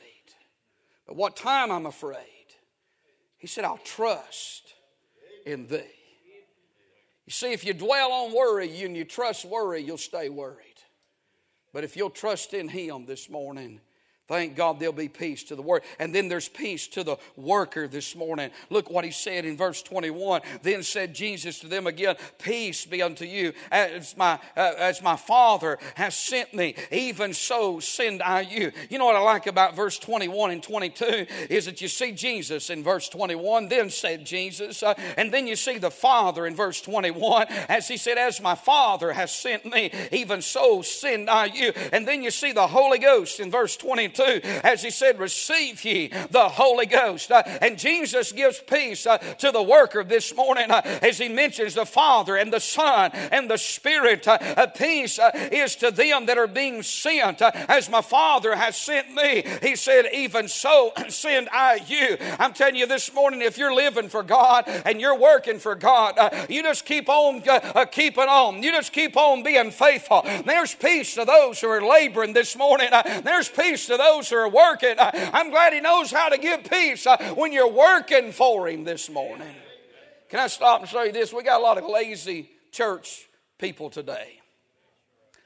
But 1.06 1.16
what 1.16 1.36
time 1.36 1.70
I'm 1.70 1.86
afraid? 1.86 2.16
He 3.38 3.46
said, 3.46 3.64
I'll 3.64 3.78
trust 3.78 4.74
in 5.44 5.66
thee. 5.66 5.82
You 7.26 7.32
see, 7.32 7.52
if 7.52 7.64
you 7.64 7.74
dwell 7.74 8.12
on 8.12 8.34
worry 8.34 8.82
and 8.82 8.96
you 8.96 9.04
trust 9.04 9.44
worry, 9.44 9.82
you'll 9.82 9.98
stay 9.98 10.28
worried. 10.28 10.62
But 11.72 11.84
if 11.84 11.96
you'll 11.96 12.10
trust 12.10 12.54
in 12.54 12.68
him 12.68 13.04
this 13.04 13.28
morning, 13.28 13.80
Thank 14.28 14.56
God 14.56 14.80
there'll 14.80 14.92
be 14.92 15.08
peace 15.08 15.44
to 15.44 15.54
the 15.54 15.62
word. 15.62 15.82
And 16.00 16.12
then 16.12 16.26
there's 16.26 16.48
peace 16.48 16.88
to 16.88 17.04
the 17.04 17.16
worker 17.36 17.86
this 17.86 18.16
morning. 18.16 18.50
Look 18.70 18.90
what 18.90 19.04
he 19.04 19.12
said 19.12 19.44
in 19.44 19.56
verse 19.56 19.82
21. 19.82 20.40
Then 20.62 20.82
said 20.82 21.14
Jesus 21.14 21.60
to 21.60 21.68
them 21.68 21.86
again, 21.86 22.16
Peace 22.38 22.84
be 22.84 23.02
unto 23.02 23.24
you. 23.24 23.52
As 23.70 24.16
my, 24.16 24.40
uh, 24.56 24.72
as 24.78 25.00
my 25.00 25.14
Father 25.14 25.78
has 25.94 26.16
sent 26.16 26.52
me, 26.54 26.74
even 26.90 27.34
so 27.34 27.78
send 27.78 28.20
I 28.20 28.40
you. 28.40 28.72
You 28.90 28.98
know 28.98 29.04
what 29.04 29.14
I 29.14 29.20
like 29.20 29.46
about 29.46 29.76
verse 29.76 29.96
21 29.96 30.50
and 30.50 30.62
22 30.62 31.26
is 31.48 31.66
that 31.66 31.80
you 31.80 31.86
see 31.86 32.10
Jesus 32.10 32.68
in 32.68 32.82
verse 32.82 33.08
21, 33.08 33.68
then 33.68 33.90
said 33.90 34.26
Jesus, 34.26 34.82
uh, 34.82 34.94
and 35.16 35.32
then 35.32 35.46
you 35.46 35.54
see 35.54 35.78
the 35.78 35.90
Father 35.90 36.46
in 36.46 36.56
verse 36.56 36.80
21, 36.80 37.46
as 37.68 37.86
he 37.86 37.96
said, 37.96 38.18
As 38.18 38.40
my 38.40 38.56
Father 38.56 39.12
has 39.12 39.32
sent 39.32 39.64
me, 39.64 39.92
even 40.10 40.42
so 40.42 40.82
send 40.82 41.30
I 41.30 41.44
you. 41.44 41.72
And 41.92 42.08
then 42.08 42.24
you 42.24 42.32
see 42.32 42.50
the 42.50 42.66
Holy 42.66 42.98
Ghost 42.98 43.38
in 43.38 43.52
verse 43.52 43.76
22 43.76 44.15
2, 44.16 44.40
as 44.64 44.82
he 44.82 44.90
said, 44.90 45.18
Receive 45.18 45.84
ye 45.84 46.08
the 46.30 46.48
Holy 46.48 46.86
Ghost. 46.86 47.30
Uh, 47.30 47.42
and 47.60 47.78
Jesus 47.78 48.32
gives 48.32 48.60
peace 48.60 49.06
uh, 49.06 49.18
to 49.18 49.50
the 49.50 49.62
worker 49.62 50.02
this 50.02 50.34
morning 50.34 50.70
uh, 50.70 50.80
as 51.02 51.18
he 51.18 51.28
mentions 51.28 51.74
the 51.74 51.86
Father 51.86 52.36
and 52.36 52.52
the 52.52 52.60
Son 52.60 53.10
and 53.14 53.50
the 53.50 53.58
Spirit. 53.58 54.26
Uh, 54.26 54.38
uh, 54.40 54.66
peace 54.66 55.18
uh, 55.18 55.30
is 55.52 55.76
to 55.76 55.90
them 55.90 56.26
that 56.26 56.38
are 56.38 56.46
being 56.46 56.82
sent. 56.82 57.42
as 57.42 57.90
my 57.90 58.00
Father 58.00 58.56
has 58.56 58.76
sent 58.76 59.14
me, 59.14 59.44
he 59.62 59.76
said, 59.76 60.06
Even 60.12 60.48
so 60.48 60.92
send 61.08 61.48
I 61.52 61.80
you. 61.86 62.16
I'm 62.38 62.52
telling 62.52 62.76
you 62.76 62.86
this 62.86 63.12
morning, 63.12 63.42
if 63.42 63.58
you're 63.58 63.74
living 63.74 64.08
for 64.08 64.22
God 64.22 64.64
and 64.84 65.00
you're 65.00 65.18
working 65.18 65.58
for 65.58 65.74
God, 65.74 66.18
you 66.48 66.62
just 66.62 66.84
keep 66.84 67.08
on 67.08 67.42
keeping 67.90 68.24
on. 68.24 68.62
You 68.62 68.72
just 68.72 68.92
keep 68.92 69.16
on 69.16 69.42
being 69.42 69.70
faithful. 69.70 70.22
There's 70.44 70.74
peace 70.74 71.14
to 71.14 71.24
those 71.24 71.60
who 71.60 71.68
are 71.68 71.82
laboring 71.82 72.32
this 72.32 72.56
morning. 72.56 72.88
there's 73.22 73.48
peace 73.48 73.86
to 73.86 73.96
those 73.96 74.05
those 74.06 74.30
who 74.30 74.36
are 74.36 74.48
working. 74.48 74.94
I'm 74.98 75.50
glad 75.50 75.72
He 75.72 75.80
knows 75.80 76.10
how 76.10 76.28
to 76.28 76.38
give 76.38 76.64
peace 76.64 77.06
uh, 77.06 77.16
when 77.34 77.52
you're 77.52 77.70
working 77.70 78.32
for 78.32 78.68
Him 78.68 78.84
this 78.84 79.10
morning. 79.10 79.54
Can 80.28 80.40
I 80.40 80.48
stop 80.48 80.80
and 80.80 80.88
say 80.88 81.10
this? 81.10 81.32
We 81.32 81.42
got 81.42 81.60
a 81.60 81.62
lot 81.62 81.78
of 81.78 81.84
lazy 81.84 82.50
church 82.72 83.28
people 83.58 83.90
today. 83.90 84.40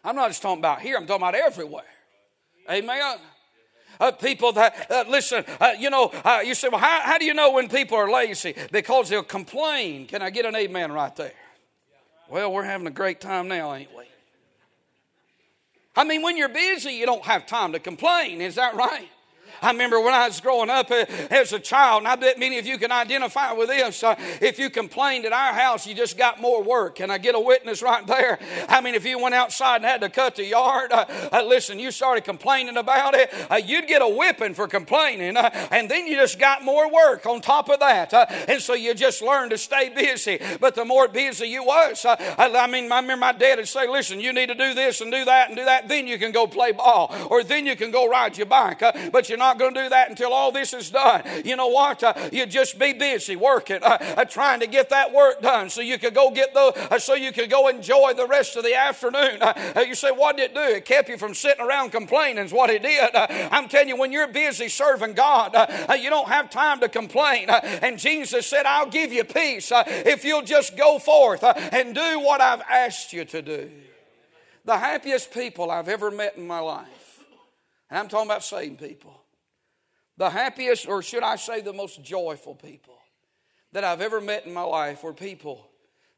I'm 0.02 0.16
not 0.16 0.28
just 0.28 0.42
talking 0.42 0.60
about 0.60 0.80
here, 0.80 0.96
I'm 0.96 1.06
talking 1.06 1.22
about 1.22 1.34
everywhere. 1.34 1.84
Amen. 2.70 3.18
Uh, 3.98 4.10
people 4.12 4.52
that, 4.52 4.90
uh, 4.90 5.04
listen, 5.08 5.44
uh, 5.60 5.72
you 5.78 5.90
know, 5.90 6.10
uh, 6.24 6.40
you 6.42 6.54
say, 6.54 6.68
well, 6.68 6.80
how, 6.80 7.00
how 7.02 7.18
do 7.18 7.26
you 7.26 7.34
know 7.34 7.52
when 7.52 7.68
people 7.68 7.98
are 7.98 8.10
lazy? 8.10 8.54
Because 8.72 9.10
they'll 9.10 9.22
complain. 9.22 10.06
Can 10.06 10.22
I 10.22 10.30
get 10.30 10.46
an 10.46 10.56
amen 10.56 10.90
right 10.90 11.14
there? 11.16 11.34
Well, 12.30 12.50
we're 12.52 12.64
having 12.64 12.86
a 12.86 12.92
great 12.92 13.20
time 13.20 13.48
now, 13.48 13.74
ain't 13.74 13.94
we? 13.94 14.04
I 15.96 16.04
mean, 16.04 16.22
when 16.22 16.36
you're 16.36 16.48
busy, 16.48 16.92
you 16.92 17.06
don't 17.06 17.24
have 17.24 17.46
time 17.46 17.72
to 17.72 17.78
complain. 17.78 18.40
Is 18.40 18.54
that 18.54 18.74
right? 18.74 19.08
I 19.62 19.70
remember 19.72 20.00
when 20.00 20.14
I 20.14 20.26
was 20.26 20.40
growing 20.40 20.70
up 20.70 20.90
uh, 20.90 21.04
as 21.30 21.52
a 21.52 21.58
child, 21.58 22.02
and 22.02 22.08
I 22.08 22.16
bet 22.16 22.38
many 22.38 22.58
of 22.58 22.66
you 22.66 22.78
can 22.78 22.90
identify 22.90 23.52
with 23.52 23.68
this. 23.68 24.02
Uh, 24.02 24.14
if 24.40 24.58
you 24.58 24.70
complained 24.70 25.26
at 25.26 25.32
our 25.32 25.52
house, 25.52 25.86
you 25.86 25.94
just 25.94 26.16
got 26.16 26.40
more 26.40 26.62
work. 26.62 26.96
Can 26.96 27.10
I 27.10 27.18
get 27.18 27.34
a 27.34 27.40
witness 27.40 27.82
right 27.82 28.06
there? 28.06 28.38
I 28.68 28.80
mean, 28.80 28.94
if 28.94 29.04
you 29.04 29.18
went 29.18 29.34
outside 29.34 29.76
and 29.76 29.84
had 29.84 30.00
to 30.00 30.08
cut 30.08 30.36
the 30.36 30.44
yard, 30.44 30.92
uh, 30.92 31.04
uh 31.32 31.42
listen, 31.42 31.78
you 31.78 31.90
started 31.90 32.24
complaining 32.24 32.76
about 32.76 33.14
it, 33.14 33.32
uh, 33.50 33.56
you'd 33.56 33.86
get 33.86 34.02
a 34.02 34.08
whipping 34.08 34.54
for 34.54 34.66
complaining, 34.66 35.36
uh, 35.36 35.50
and 35.70 35.90
then 35.90 36.06
you 36.06 36.16
just 36.16 36.38
got 36.38 36.64
more 36.64 36.90
work 36.92 37.26
on 37.26 37.40
top 37.40 37.68
of 37.68 37.80
that. 37.80 38.12
and 38.48 38.62
so 38.62 38.74
you 38.74 38.94
just 38.94 39.20
learned 39.20 39.50
to 39.50 39.58
stay 39.58 39.88
busy. 39.90 40.38
But 40.60 40.74
the 40.74 40.84
more 40.84 41.08
busy 41.08 41.48
you 41.48 41.64
was, 41.64 42.04
I, 42.06 42.16
I 42.38 42.66
mean, 42.66 42.90
I 42.90 43.00
remember 43.00 43.16
my 43.16 43.32
dad 43.32 43.58
would 43.58 43.68
say, 43.68 43.88
listen, 43.88 44.20
you 44.20 44.32
need 44.32 44.46
to 44.46 44.54
do 44.54 44.74
this 44.74 45.00
and 45.00 45.12
do 45.12 45.24
that 45.24 45.48
and 45.48 45.56
do 45.56 45.64
that, 45.64 45.88
then 45.88 46.06
you 46.06 46.18
can 46.18 46.32
go 46.32 46.46
play 46.46 46.72
ball, 46.72 47.14
or 47.28 47.44
then 47.44 47.66
you 47.66 47.76
can 47.76 47.90
go 47.90 48.08
ride 48.08 48.36
your 48.38 48.46
bike. 48.46 48.80
but 49.12 49.28
you're 49.28 49.38
not 49.38 49.49
not 49.50 49.58
going 49.58 49.74
to 49.74 49.82
do 49.82 49.88
that 49.88 50.08
until 50.10 50.32
all 50.32 50.52
this 50.52 50.72
is 50.72 50.90
done. 50.90 51.22
You 51.44 51.56
know 51.56 51.68
what? 51.68 52.02
Uh, 52.02 52.14
you 52.32 52.46
just 52.46 52.78
be 52.78 52.92
busy 52.92 53.34
working, 53.34 53.82
uh, 53.82 53.98
uh, 54.16 54.24
trying 54.24 54.60
to 54.60 54.68
get 54.68 54.90
that 54.90 55.12
work 55.12 55.42
done 55.42 55.70
so 55.70 55.80
you 55.80 55.98
could 55.98 56.14
go 56.14 56.30
get 56.30 56.54
the, 56.54 56.72
uh, 56.90 56.98
so 56.98 57.14
you 57.14 57.32
could 57.32 57.50
go 57.50 57.66
enjoy 57.68 58.14
the 58.14 58.26
rest 58.26 58.56
of 58.56 58.62
the 58.62 58.74
afternoon. 58.74 59.42
Uh, 59.42 59.84
you 59.86 59.94
say, 59.94 60.10
what 60.10 60.36
did 60.36 60.52
it 60.52 60.54
do? 60.54 60.60
It 60.60 60.84
kept 60.84 61.08
you 61.08 61.18
from 61.18 61.34
sitting 61.34 61.64
around 61.64 61.90
complaining. 61.90 62.44
Is 62.44 62.52
what 62.52 62.70
it 62.70 62.82
did. 62.82 63.10
I'm 63.14 63.68
telling 63.68 63.88
you, 63.88 63.96
when 63.96 64.12
you're 64.12 64.28
busy 64.28 64.68
serving 64.68 65.14
God, 65.14 65.54
you 65.98 66.10
don't 66.10 66.28
have 66.28 66.48
time 66.48 66.80
to 66.80 66.88
complain. 66.88 67.48
and 67.50 67.98
Jesus 67.98 68.46
said, 68.46 68.66
"I'll 68.66 68.86
give 68.86 69.12
you 69.12 69.24
peace 69.24 69.72
if 69.74 70.24
you'll 70.24 70.42
just 70.42 70.76
go 70.76 70.98
forth 70.98 71.42
and 71.42 71.94
do 71.94 72.20
what 72.20 72.40
I've 72.40 72.62
asked 72.70 73.12
you 73.12 73.24
to 73.26 73.42
do." 73.42 73.70
The 74.64 74.78
happiest 74.78 75.32
people 75.32 75.70
I've 75.70 75.88
ever 75.88 76.10
met 76.10 76.36
in 76.36 76.46
my 76.46 76.60
life, 76.60 77.20
and 77.88 77.98
I'm 77.98 78.08
talking 78.08 78.28
about 78.28 78.44
saved 78.44 78.78
people, 78.78 79.19
the 80.20 80.28
happiest, 80.28 80.86
or 80.86 81.00
should 81.00 81.22
I 81.22 81.36
say, 81.36 81.62
the 81.62 81.72
most 81.72 82.02
joyful 82.02 82.54
people 82.54 82.98
that 83.72 83.84
I've 83.84 84.02
ever 84.02 84.20
met 84.20 84.44
in 84.44 84.52
my 84.52 84.60
life 84.60 85.02
were 85.02 85.14
people 85.14 85.66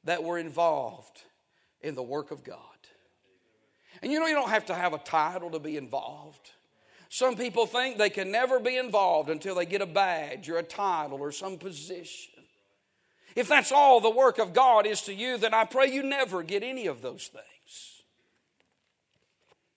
that 0.02 0.24
were 0.24 0.38
involved 0.38 1.22
in 1.82 1.94
the 1.94 2.02
work 2.02 2.32
of 2.32 2.42
God. 2.42 2.58
And 4.02 4.10
you 4.10 4.18
know, 4.18 4.26
you 4.26 4.34
don't 4.34 4.50
have 4.50 4.66
to 4.66 4.74
have 4.74 4.92
a 4.92 4.98
title 4.98 5.50
to 5.50 5.60
be 5.60 5.76
involved. 5.76 6.50
Some 7.10 7.36
people 7.36 7.64
think 7.64 7.96
they 7.96 8.10
can 8.10 8.32
never 8.32 8.58
be 8.58 8.76
involved 8.76 9.30
until 9.30 9.54
they 9.54 9.66
get 9.66 9.82
a 9.82 9.86
badge 9.86 10.50
or 10.50 10.58
a 10.58 10.64
title 10.64 11.20
or 11.20 11.30
some 11.30 11.56
position. 11.56 12.42
If 13.36 13.46
that's 13.46 13.70
all 13.70 14.00
the 14.00 14.10
work 14.10 14.40
of 14.40 14.52
God 14.52 14.84
is 14.84 15.02
to 15.02 15.14
you, 15.14 15.38
then 15.38 15.54
I 15.54 15.64
pray 15.64 15.92
you 15.92 16.02
never 16.02 16.42
get 16.42 16.64
any 16.64 16.88
of 16.88 17.02
those 17.02 17.28
things. 17.28 17.51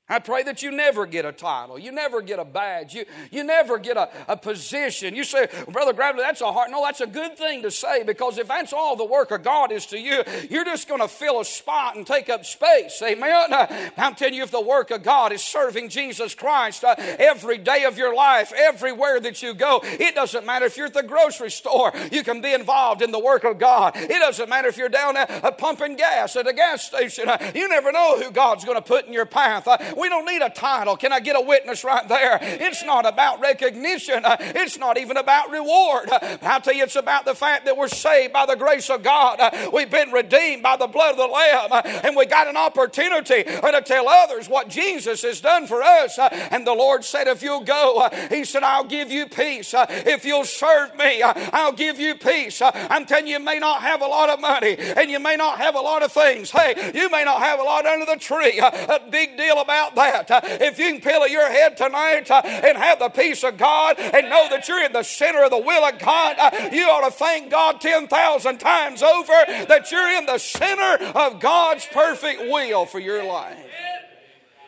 I 0.07 0.19
pray 0.19 0.43
that 0.43 0.61
you 0.61 0.69
never 0.69 1.07
get 1.07 1.25
a 1.25 1.31
title. 1.31 1.79
You 1.79 1.91
never 1.91 2.21
get 2.21 2.37
a 2.37 2.45
badge. 2.45 2.93
You, 2.93 3.05
you 3.31 3.43
never 3.43 3.79
get 3.79 3.97
a, 3.97 4.07
a 4.27 4.37
position. 4.37 5.15
You 5.15 5.23
say, 5.23 5.47
Brother 5.67 5.93
Gravley, 5.93 6.17
that's 6.17 6.41
a 6.41 6.51
hard. 6.51 6.69
No, 6.69 6.83
that's 6.83 7.01
a 7.01 7.07
good 7.07 7.35
thing 7.39 7.63
to 7.63 7.71
say 7.71 8.03
because 8.03 8.37
if 8.37 8.47
that's 8.47 8.71
all 8.71 8.95
the 8.95 9.05
work 9.05 9.31
of 9.31 9.41
God 9.41 9.71
is 9.71 9.87
to 9.87 9.99
you, 9.99 10.23
you're 10.47 10.63
just 10.63 10.87
going 10.87 11.01
to 11.01 11.07
fill 11.07 11.39
a 11.39 11.45
spot 11.45 11.95
and 11.95 12.05
take 12.05 12.29
up 12.29 12.45
space. 12.45 13.01
Amen. 13.01 13.51
Uh, 13.51 13.89
I'm 13.97 14.13
telling 14.13 14.35
you, 14.35 14.43
if 14.43 14.51
the 14.51 14.61
work 14.61 14.91
of 14.91 15.01
God 15.01 15.31
is 15.31 15.41
serving 15.41 15.89
Jesus 15.89 16.35
Christ 16.35 16.83
uh, 16.83 16.93
every 16.99 17.57
day 17.57 17.85
of 17.85 17.97
your 17.97 18.13
life, 18.13 18.53
everywhere 18.55 19.19
that 19.21 19.41
you 19.41 19.55
go, 19.55 19.79
it 19.83 20.13
doesn't 20.13 20.45
matter 20.45 20.67
if 20.67 20.77
you're 20.77 20.85
at 20.85 20.93
the 20.93 21.01
grocery 21.01 21.49
store, 21.49 21.91
you 22.11 22.23
can 22.23 22.41
be 22.41 22.53
involved 22.53 23.01
in 23.01 23.09
the 23.11 23.19
work 23.19 23.43
of 23.43 23.57
God. 23.57 23.93
It 23.95 24.19
doesn't 24.19 24.49
matter 24.49 24.67
if 24.67 24.77
you're 24.77 24.87
down 24.87 25.17
at, 25.17 25.31
uh, 25.43 25.49
pumping 25.49 25.95
gas 25.95 26.35
at 26.35 26.45
a 26.45 26.53
gas 26.53 26.83
station. 26.83 27.27
Uh, 27.27 27.51
you 27.55 27.67
never 27.67 27.91
know 27.91 28.19
who 28.21 28.29
God's 28.29 28.65
going 28.65 28.77
to 28.77 28.83
put 28.83 29.07
in 29.07 29.13
your 29.13 29.25
path. 29.25 29.67
We 29.95 30.09
don't 30.09 30.25
need 30.25 30.41
a 30.41 30.49
title. 30.49 30.97
Can 30.97 31.13
I 31.13 31.19
get 31.19 31.35
a 31.35 31.41
witness 31.41 31.83
right 31.83 32.07
there? 32.07 32.39
It's 32.41 32.83
not 32.83 33.05
about 33.05 33.39
recognition, 33.39 34.23
it's 34.25 34.77
not 34.77 34.97
even 34.97 35.17
about 35.17 35.51
reward. 35.51 36.09
I'll 36.41 36.61
tell 36.61 36.73
you, 36.73 36.83
it's 36.83 36.95
about 36.95 37.25
the 37.25 37.35
fact 37.35 37.65
that 37.65 37.77
we're 37.77 37.87
saved 37.87 38.33
by 38.33 38.45
the 38.45 38.55
grace 38.55 38.89
of 38.89 39.03
God. 39.03 39.39
We've 39.71 39.91
been 39.91 40.11
redeemed 40.11 40.63
by 40.63 40.77
the 40.77 40.87
blood 40.87 41.11
of 41.11 41.17
the 41.17 41.27
Lamb, 41.27 42.01
and 42.03 42.15
we 42.15 42.25
got 42.25 42.47
an 42.47 42.57
opportunity 42.57 43.43
to 43.43 43.83
tell 43.85 44.09
others 44.09 44.49
what 44.49 44.69
Jesus 44.69 45.21
has 45.21 45.41
done 45.41 45.67
for 45.67 45.83
us. 45.83 46.17
And 46.17 46.65
the 46.65 46.73
Lord 46.73 47.05
said, 47.05 47.27
If 47.27 47.43
you'll 47.43 47.63
go, 47.63 48.09
He 48.29 48.43
said, 48.43 48.63
I'll 48.63 48.83
give 48.83 49.11
you 49.11 49.27
peace. 49.27 49.73
If 49.77 50.25
you'll 50.25 50.45
serve 50.45 50.95
me, 50.95 51.21
I'll 51.21 51.71
give 51.73 51.99
you 51.99 52.15
peace. 52.15 52.61
I'm 52.63 53.05
telling 53.05 53.27
you, 53.27 53.35
you 53.35 53.43
may 53.43 53.59
not 53.59 53.81
have 53.81 54.01
a 54.01 54.07
lot 54.07 54.29
of 54.29 54.39
money 54.39 54.77
and 54.77 55.11
you 55.11 55.19
may 55.19 55.35
not 55.35 55.57
have 55.57 55.75
a 55.75 55.81
lot 55.81 56.03
of 56.03 56.11
things. 56.11 56.51
Hey, 56.51 56.91
you 56.95 57.09
may 57.09 57.25
not 57.25 57.41
have 57.41 57.59
a 57.59 57.63
lot 57.63 57.85
under 57.85 58.05
the 58.05 58.15
tree. 58.15 58.59
A 58.59 59.01
big 59.09 59.37
deal 59.37 59.59
about 59.59 59.84
that. 59.93 60.27
If 60.61 60.79
you 60.79 60.93
can 60.93 61.01
pillow 61.01 61.25
your 61.25 61.47
head 61.47 61.77
tonight 61.77 62.31
uh, 62.31 62.41
and 62.43 62.77
have 62.77 62.97
the 62.97 63.09
peace 63.09 63.43
of 63.43 63.57
God 63.57 63.99
and 63.99 64.29
know 64.29 64.47
that 64.49 64.67
you're 64.67 64.83
in 64.83 64.93
the 64.93 65.03
center 65.03 65.43
of 65.43 65.51
the 65.51 65.59
will 65.59 65.83
of 65.83 65.99
God, 65.99 66.35
uh, 66.39 66.69
you 66.71 66.89
ought 66.89 67.07
to 67.07 67.11
thank 67.11 67.51
God 67.51 67.79
10,000 67.79 68.57
times 68.57 69.03
over 69.03 69.33
that 69.67 69.91
you're 69.91 70.17
in 70.17 70.25
the 70.25 70.39
center 70.39 71.05
of 71.17 71.39
God's 71.39 71.85
perfect 71.91 72.41
will 72.41 72.87
for 72.87 72.99
your 72.99 73.23
life. 73.23 73.59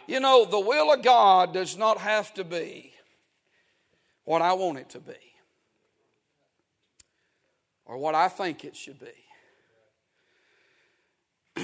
You 0.05 0.19
know, 0.19 0.45
the 0.45 0.59
will 0.59 0.93
of 0.93 1.01
God 1.01 1.53
does 1.53 1.75
not 1.77 1.97
have 1.97 2.33
to 2.35 2.43
be 2.43 2.93
what 4.23 4.41
I 4.41 4.53
want 4.53 4.77
it 4.77 4.89
to 4.91 4.99
be 4.99 5.13
or 7.85 7.97
what 7.97 8.13
I 8.13 8.27
think 8.27 8.63
it 8.63 8.75
should 8.75 8.99
be. 8.99 9.07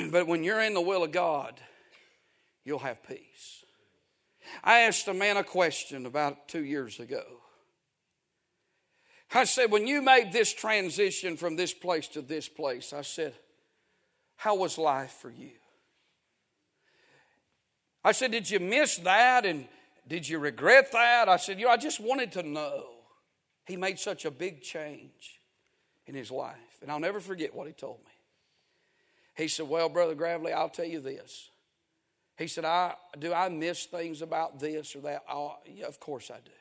but 0.12 0.28
when 0.28 0.44
you're 0.44 0.62
in 0.62 0.74
the 0.74 0.82
will 0.82 1.04
of 1.04 1.12
God, 1.12 1.60
you'll 2.64 2.80
have 2.80 3.04
peace. 3.04 3.20
I 4.64 4.80
asked 4.80 5.08
a 5.08 5.14
man 5.14 5.38
a 5.38 5.44
question 5.44 6.06
about 6.06 6.48
two 6.48 6.64
years 6.64 7.00
ago. 7.00 7.24
I 9.34 9.46
said, 9.46 9.72
when 9.72 9.88
you 9.88 10.02
made 10.02 10.32
this 10.32 10.54
transition 10.54 11.38
from 11.38 11.56
this 11.56 11.74
place 11.74 12.08
to 12.10 12.22
this 12.22 12.48
place, 12.48 12.94
I 12.94 13.02
said, 13.02 13.34
how 14.36 14.56
was 14.56 14.78
life 14.78 15.18
for 15.22 15.32
you? 15.32 15.52
I 18.04 18.12
said, 18.12 18.32
did 18.32 18.50
you 18.50 18.60
miss 18.60 18.98
that 18.98 19.46
and 19.46 19.68
did 20.08 20.28
you 20.28 20.38
regret 20.38 20.92
that? 20.92 21.30
I 21.30 21.38
said, 21.38 21.60
you 21.60 21.66
know, 21.66 21.72
I 21.72 21.78
just 21.78 22.00
wanted 22.00 22.32
to 22.34 22.44
know. 22.44 22.86
He 23.66 23.78
made 23.78 23.98
such 23.98 24.26
a 24.26 24.32
big 24.32 24.62
change 24.62 25.40
in 26.06 26.16
his 26.16 26.30
life. 26.30 26.58
And 26.82 26.92
I'll 26.92 27.00
never 27.00 27.22
forget 27.22 27.56
what 27.56 27.68
he 27.68 27.74
told 27.74 28.00
me. 28.00 28.12
He 29.36 29.48
said, 29.48 29.68
Well, 29.68 29.90
Brother 29.90 30.16
Gravley, 30.16 30.54
I'll 30.54 30.70
tell 30.70 30.86
you 30.86 31.00
this. 31.00 31.50
He 32.38 32.48
said, 32.48 32.66
I, 32.66 32.96
Do 33.18 33.34
I 33.34 33.50
miss 33.50 33.86
things 33.86 34.22
about 34.22 34.60
this 34.60 34.96
or 34.96 35.02
that? 35.02 35.24
Oh, 35.30 35.56
yeah, 35.66 35.86
of 35.86 36.00
course 36.00 36.32
I 36.32 36.38
do. 36.44 36.52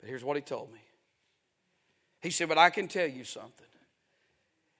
But 0.00 0.08
here's 0.08 0.24
what 0.24 0.36
he 0.36 0.42
told 0.42 0.72
me. 0.72 0.80
He 2.20 2.30
said, 2.30 2.48
But 2.48 2.58
I 2.58 2.70
can 2.70 2.88
tell 2.88 3.06
you 3.06 3.24
something. 3.24 3.66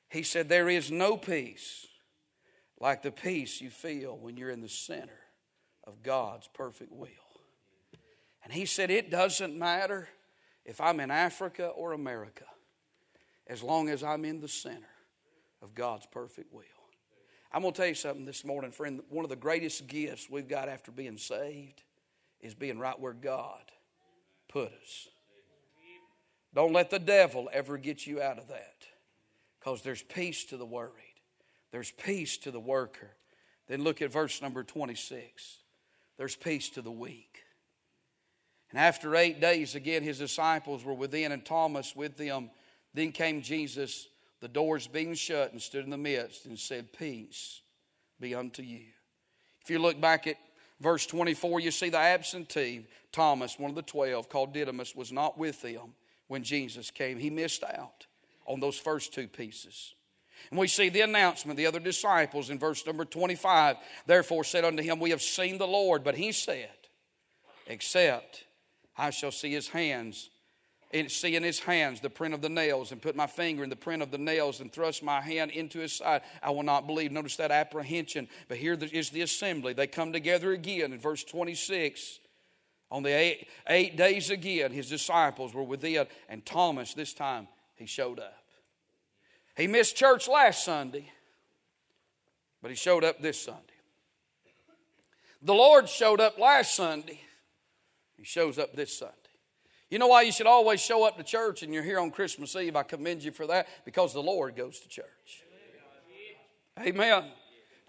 He 0.09 0.23
said, 0.23 0.49
There 0.49 0.69
is 0.69 0.91
no 0.91 1.17
peace 1.17 1.87
like 2.81 3.03
the 3.03 3.13
peace 3.13 3.61
you 3.61 3.71
feel 3.71 4.17
when 4.17 4.37
you're 4.37 4.51
in 4.51 4.61
the 4.61 4.69
center 4.69 5.21
of 5.85 6.03
God's 6.03 6.49
perfect 6.53 6.93
will. 6.93 7.09
And 8.45 8.53
he 8.53 8.65
said, 8.65 8.91
It 8.91 9.11
doesn't 9.11 9.57
matter 9.59 10.09
if 10.65 10.81
I'm 10.81 11.01
in 11.01 11.11
Africa 11.11 11.69
or 11.69 11.93
America, 11.93 12.45
as 13.47 13.63
long 13.63 13.89
as 13.89 14.03
I'm 14.03 14.25
in 14.25 14.41
the 14.41 14.49
center 14.49 14.87
of 15.61 15.75
God's 15.75 16.07
perfect 16.07 16.53
will. 16.53 16.65
I'm 17.55 17.61
going 17.61 17.75
to 17.75 17.77
tell 17.77 17.89
you 17.89 17.95
something 17.95 18.25
this 18.25 18.47
morning, 18.47 18.71
friend. 18.71 19.03
One 19.11 19.27
of 19.27 19.29
the 19.29 19.37
greatest 19.37 19.87
gifts 19.87 20.29
we've 20.31 20.49
got 20.49 20.71
after 20.71 20.91
being 20.91 21.19
saved 21.19 21.83
is 22.41 22.55
being 22.55 22.79
right 22.79 22.99
where 22.99 23.13
God 23.13 23.61
put 24.49 24.69
us. 24.69 25.09
Don't 26.55 26.73
let 26.73 26.91
the 26.91 26.99
devil 26.99 27.51
ever 27.53 27.77
get 27.77 28.07
you 28.07 28.23
out 28.23 28.39
of 28.39 28.49
that 28.49 28.87
because 29.61 29.83
there's 29.83 30.03
peace 30.03 30.45
to 30.47 30.57
the 30.57 30.65
worried, 30.65 31.21
there's 31.73 31.91
peace 31.91 32.39
to 32.39 32.51
the 32.51 32.61
worker. 32.61 33.11
Then 33.69 33.85
look 33.85 34.03
at 34.03 34.11
verse 34.11 34.43
number 34.43 34.65
26. 34.65 35.59
There's 36.19 36.37
peace 36.37 36.69
to 36.71 36.83
the 36.83 36.91
weak. 36.91 37.39
And 38.71 38.79
after 38.79 39.15
eight 39.15 39.41
days, 39.41 39.75
again, 39.75 40.03
his 40.03 40.19
disciples 40.19 40.85
were 40.85 40.95
within, 40.95 41.31
and 41.33 41.45
Thomas 41.45 41.95
with 41.95 42.17
them. 42.17 42.51
Then 42.93 43.13
came 43.13 43.41
Jesus 43.41 44.09
the 44.43 44.49
doors 44.49 44.89
being 44.89 45.15
shut, 45.15 45.53
and 45.53 45.63
stood 45.63 45.85
in 45.85 45.91
the 45.91 45.97
midst 45.97 46.47
and 46.47 46.59
said, 46.59 46.93
Peace 46.93 47.63
be 48.21 48.35
unto 48.35 48.61
you. 48.63 48.87
If 49.63 49.71
you 49.71 49.79
look 49.79 50.01
back 50.01 50.27
at 50.27 50.37
verse 50.81 51.07
24, 51.07 51.61
you 51.61 51.71
see 51.71 51.91
the 51.91 51.99
absentee, 51.99 52.85
Thomas, 53.13 53.57
one 53.57 53.71
of 53.71 53.77
the 53.77 53.83
twelve, 53.83 54.29
called 54.29 54.53
Didymus, 54.53 54.97
was 54.97 55.13
not 55.13 55.39
with 55.39 55.63
them 55.63 55.95
when 56.27 56.43
Jesus 56.43 56.91
came. 56.91 57.19
He 57.19 57.31
missed 57.31 57.63
out 57.63 58.07
on 58.45 58.59
those 58.59 58.77
first 58.77 59.15
two 59.15 59.29
pieces. 59.29 59.95
And 60.51 60.59
we 60.59 60.67
see 60.67 60.89
the 60.89 61.03
announcement, 61.03 61.57
the 61.57 61.67
other 61.67 61.79
disciples 61.79 62.51
in 62.51 62.59
verse 62.59 62.85
number 62.85 63.05
25, 63.05 63.77
therefore 64.07 64.43
said 64.43 64.65
unto 64.65 64.83
him, 64.83 64.99
We 64.99 65.11
have 65.11 65.23
seen 65.23 65.59
the 65.59 65.69
Lord. 65.69 66.03
But 66.03 66.17
he 66.17 66.33
said, 66.33 66.69
Except 67.69 68.45
I 68.99 69.11
shall 69.11 69.31
see 69.31 69.53
his 69.53 69.69
hands 69.69 70.31
and 70.93 71.11
see 71.11 71.37
in 71.37 71.43
his 71.43 71.59
hands 71.59 72.01
the 72.01 72.11
print 72.11 72.35
of 72.35 72.43
the 72.43 72.49
nails 72.49 72.93
and 72.93 73.01
put 73.01 73.17
my 73.17 73.27
finger 73.27 73.65
in 73.65 73.71
the 73.71 73.77
print 73.77 74.03
of 74.03 74.11
the 74.11 74.19
nails 74.19 74.61
and 74.61 74.73
thrust 74.73 75.03
my 75.03 75.21
hand 75.21 75.51
into 75.51 75.79
his 75.79 75.95
side, 75.95 76.23
I 76.43 76.51
will 76.51 76.63
not 76.63 76.87
believe. 76.87 77.13
Notice 77.13 77.37
that 77.37 77.51
apprehension. 77.51 78.29
But 78.49 78.59
here 78.59 78.75
is 78.75 79.11
the 79.11 79.23
assembly. 79.23 79.73
They 79.73 79.87
come 79.87 80.13
together 80.13 80.53
again 80.53 80.93
in 80.93 80.99
verse 80.99 81.25
26. 81.25 82.21
On 82.91 83.03
the 83.03 83.11
eight, 83.11 83.49
eight 83.69 83.97
days 83.97 84.29
again, 84.29 84.71
his 84.71 84.91
disciples 84.91 85.55
were 85.55 85.63
within, 85.63 86.07
and 86.29 86.45
Thomas, 86.45 86.93
this 86.93 87.15
time, 87.15 87.49
he 87.75 87.87
showed 87.87 88.21
up. 88.21 88.45
He 89.57 89.67
missed 89.67 89.97
church 89.97 90.29
last 90.29 90.63
Sunday, 90.63 91.11
but 92.61 92.71
he 92.71 92.77
showed 92.77 93.03
up 93.03 93.23
this 93.23 93.43
Sunday. 93.43 93.61
The 95.41 95.55
Lord 95.55 95.89
showed 95.89 96.21
up 96.21 96.39
last 96.39 96.75
Sunday, 96.75 97.21
he 98.19 98.25
shows 98.25 98.59
up 98.59 98.75
this 98.75 98.99
Sunday. 98.99 99.22
You 99.93 99.99
know 99.99 100.07
why 100.07 100.23
you 100.23 100.33
should 100.33 100.47
always 100.47 100.81
show 100.81 101.05
up 101.05 101.19
to 101.19 101.23
church 101.23 101.63
and 101.63 101.75
you're 101.75 101.83
here 101.83 102.01
on 102.01 102.11
Christmas 102.11 102.57
Eve? 102.57 102.77
I 102.77 102.83
commend 102.83 103.23
you 103.23 103.31
for 103.31 103.47
that 103.49 103.69
because 103.85 104.15
the 104.15 104.23
Lord 104.23 104.57
goes 104.57 104.81
to 104.81 104.89
church. 104.89 105.45
Amen. 106.81 107.25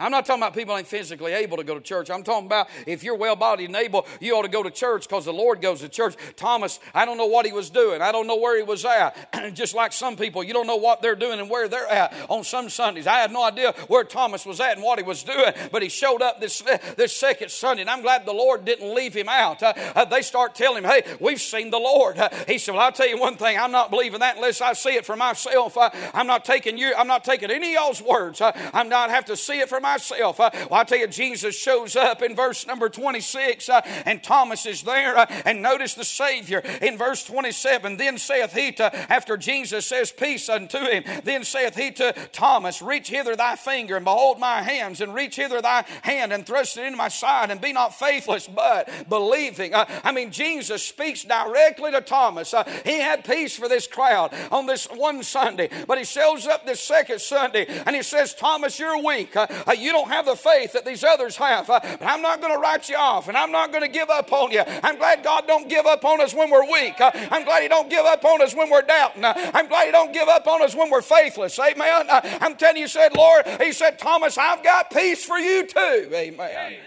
I'm 0.03 0.11
not 0.11 0.25
talking 0.25 0.43
about 0.43 0.53
people 0.53 0.75
ain't 0.75 0.85
physically 0.85 1.31
able 1.31 1.55
to 1.55 1.63
go 1.63 1.75
to 1.75 1.79
church. 1.79 2.09
I'm 2.09 2.23
talking 2.23 2.47
about 2.47 2.67
if 2.85 3.05
you're 3.05 3.15
well 3.15 3.37
bodied 3.37 3.69
and 3.69 3.75
able, 3.77 4.05
you 4.19 4.35
ought 4.35 4.41
to 4.41 4.49
go 4.49 4.61
to 4.61 4.69
church 4.69 5.07
because 5.07 5.23
the 5.23 5.31
Lord 5.31 5.61
goes 5.61 5.79
to 5.79 5.87
church. 5.87 6.15
Thomas, 6.35 6.81
I 6.93 7.05
don't 7.05 7.17
know 7.17 7.27
what 7.27 7.45
he 7.45 7.53
was 7.53 7.69
doing. 7.69 8.01
I 8.01 8.11
don't 8.11 8.27
know 8.27 8.35
where 8.35 8.57
he 8.57 8.63
was 8.63 8.83
at. 8.83 9.15
Just 9.53 9.73
like 9.73 9.93
some 9.93 10.17
people, 10.17 10.43
you 10.43 10.51
don't 10.51 10.67
know 10.67 10.75
what 10.75 11.01
they're 11.01 11.15
doing 11.15 11.39
and 11.39 11.49
where 11.49 11.69
they're 11.69 11.87
at 11.87 12.13
on 12.29 12.43
some 12.43 12.67
Sundays. 12.67 13.07
I 13.07 13.19
had 13.19 13.31
no 13.31 13.45
idea 13.45 13.71
where 13.87 14.03
Thomas 14.03 14.45
was 14.45 14.59
at 14.59 14.73
and 14.73 14.83
what 14.83 14.99
he 14.99 15.05
was 15.05 15.23
doing, 15.23 15.53
but 15.71 15.81
he 15.81 15.87
showed 15.87 16.21
up 16.21 16.41
this, 16.41 16.61
this 16.97 17.15
second 17.15 17.49
Sunday, 17.49 17.83
and 17.83 17.89
I'm 17.89 18.01
glad 18.01 18.25
the 18.25 18.33
Lord 18.33 18.65
didn't 18.65 18.93
leave 18.93 19.13
him 19.13 19.29
out. 19.29 19.63
Uh, 19.63 19.73
uh, 19.95 20.03
they 20.03 20.21
start 20.21 20.53
telling 20.53 20.83
him, 20.83 20.89
hey, 20.89 21.03
we've 21.21 21.39
seen 21.39 21.69
the 21.69 21.79
Lord. 21.79 22.17
Uh, 22.17 22.27
he 22.45 22.57
said, 22.57 22.75
well, 22.75 22.83
I'll 22.83 22.91
tell 22.91 23.07
you 23.07 23.17
one 23.17 23.37
thing. 23.37 23.57
I'm 23.57 23.71
not 23.71 23.89
believing 23.89 24.19
that 24.19 24.35
unless 24.35 24.59
I 24.59 24.73
see 24.73 24.95
it 24.95 25.05
for 25.05 25.15
myself. 25.15 25.77
Uh, 25.77 25.91
I'm 26.13 26.27
not 26.27 26.43
taking 26.43 26.77
you, 26.77 26.93
I'm 26.97 27.07
not 27.07 27.23
taking 27.23 27.49
any 27.49 27.67
of 27.67 27.81
y'all's 27.81 28.01
words. 28.01 28.41
Uh, 28.41 28.51
I'm 28.73 28.89
not 28.89 29.09
have 29.09 29.23
to 29.25 29.37
see 29.37 29.59
it 29.59 29.69
for 29.69 29.79
myself. 29.79 29.92
Uh, 30.39 30.49
well, 30.69 30.81
I 30.81 30.83
tell 30.83 30.97
you, 30.97 31.07
Jesus 31.07 31.57
shows 31.57 31.95
up 31.95 32.21
in 32.21 32.35
verse 32.35 32.65
number 32.65 32.89
26, 32.89 33.69
uh, 33.69 33.81
and 34.05 34.23
Thomas 34.23 34.65
is 34.65 34.83
there. 34.83 35.17
Uh, 35.17 35.25
and 35.45 35.61
notice 35.61 35.93
the 35.93 36.03
Savior 36.03 36.59
in 36.81 36.97
verse 36.97 37.23
27. 37.23 37.97
Then 37.97 38.17
saith 38.17 38.53
he 38.53 38.71
to, 38.73 38.95
after 39.11 39.37
Jesus 39.37 39.85
says, 39.85 40.11
Peace 40.11 40.49
unto 40.49 40.79
him, 40.79 41.03
then 41.23 41.43
saith 41.43 41.75
he 41.75 41.91
to 41.91 42.13
Thomas, 42.31 42.81
Reach 42.81 43.09
hither 43.09 43.35
thy 43.35 43.55
finger, 43.55 43.95
and 43.95 44.05
behold 44.05 44.39
my 44.39 44.61
hands, 44.61 45.01
and 45.01 45.13
reach 45.13 45.35
hither 45.35 45.61
thy 45.61 45.85
hand, 46.01 46.33
and 46.33 46.45
thrust 46.45 46.77
it 46.77 46.85
into 46.85 46.97
my 46.97 47.07
side, 47.07 47.51
and 47.51 47.61
be 47.61 47.73
not 47.73 47.93
faithless, 47.93 48.47
but 48.47 48.89
believing. 49.09 49.73
Uh, 49.73 49.85
I 50.03 50.11
mean, 50.11 50.31
Jesus 50.31 50.83
speaks 50.83 51.23
directly 51.23 51.91
to 51.91 52.01
Thomas. 52.01 52.53
Uh, 52.53 52.63
he 52.85 52.99
had 52.99 53.23
peace 53.25 53.55
for 53.55 53.69
this 53.69 53.87
crowd 53.87 54.33
on 54.51 54.65
this 54.65 54.85
one 54.85 55.23
Sunday, 55.23 55.69
but 55.87 55.97
he 55.97 56.03
shows 56.03 56.47
up 56.47 56.65
this 56.65 56.81
second 56.81 57.21
Sunday, 57.21 57.65
and 57.85 57.95
he 57.95 58.03
says, 58.03 58.33
Thomas, 58.33 58.79
you're 58.79 59.01
weak. 59.01 59.35
Uh, 59.35 59.47
you 59.83 59.91
don't 59.91 60.07
have 60.07 60.25
the 60.25 60.35
faith 60.35 60.73
that 60.73 60.85
these 60.85 61.03
others 61.03 61.35
have. 61.35 61.69
Uh, 61.69 61.79
but 61.81 62.05
I'm 62.05 62.21
not 62.21 62.41
going 62.41 62.53
to 62.53 62.59
write 62.59 62.89
you 62.89 62.95
off, 62.95 63.27
and 63.27 63.37
I'm 63.37 63.51
not 63.51 63.71
going 63.71 63.83
to 63.83 63.89
give 63.89 64.09
up 64.09 64.31
on 64.31 64.51
you. 64.51 64.63
I'm 64.81 64.97
glad 64.97 65.23
God 65.23 65.45
don't 65.47 65.69
give 65.69 65.85
up 65.85 66.03
on 66.05 66.21
us 66.21 66.33
when 66.33 66.49
we're 66.49 66.69
weak. 66.71 66.99
Uh, 66.99 67.11
I'm 67.13 67.43
glad 67.43 67.61
He 67.63 67.67
don't 67.67 67.89
give 67.89 68.05
up 68.05 68.23
on 68.25 68.41
us 68.41 68.55
when 68.55 68.69
we're 68.69 68.81
doubting. 68.81 69.23
Uh, 69.23 69.33
I'm 69.53 69.67
glad 69.67 69.85
He 69.85 69.91
don't 69.91 70.13
give 70.13 70.27
up 70.27 70.47
on 70.47 70.61
us 70.61 70.75
when 70.75 70.89
we're 70.89 71.01
faithless. 71.01 71.59
Amen. 71.59 72.07
I'm 72.09 72.55
telling 72.55 72.77
you, 72.77 72.87
said 72.87 73.15
Lord, 73.15 73.45
He 73.61 73.73
said, 73.73 73.99
Thomas, 73.99 74.37
I've 74.37 74.63
got 74.63 74.91
peace 74.91 75.23
for 75.23 75.37
you 75.37 75.67
too. 75.67 76.09
Amen. 76.13 76.39
Amen. 76.39 76.79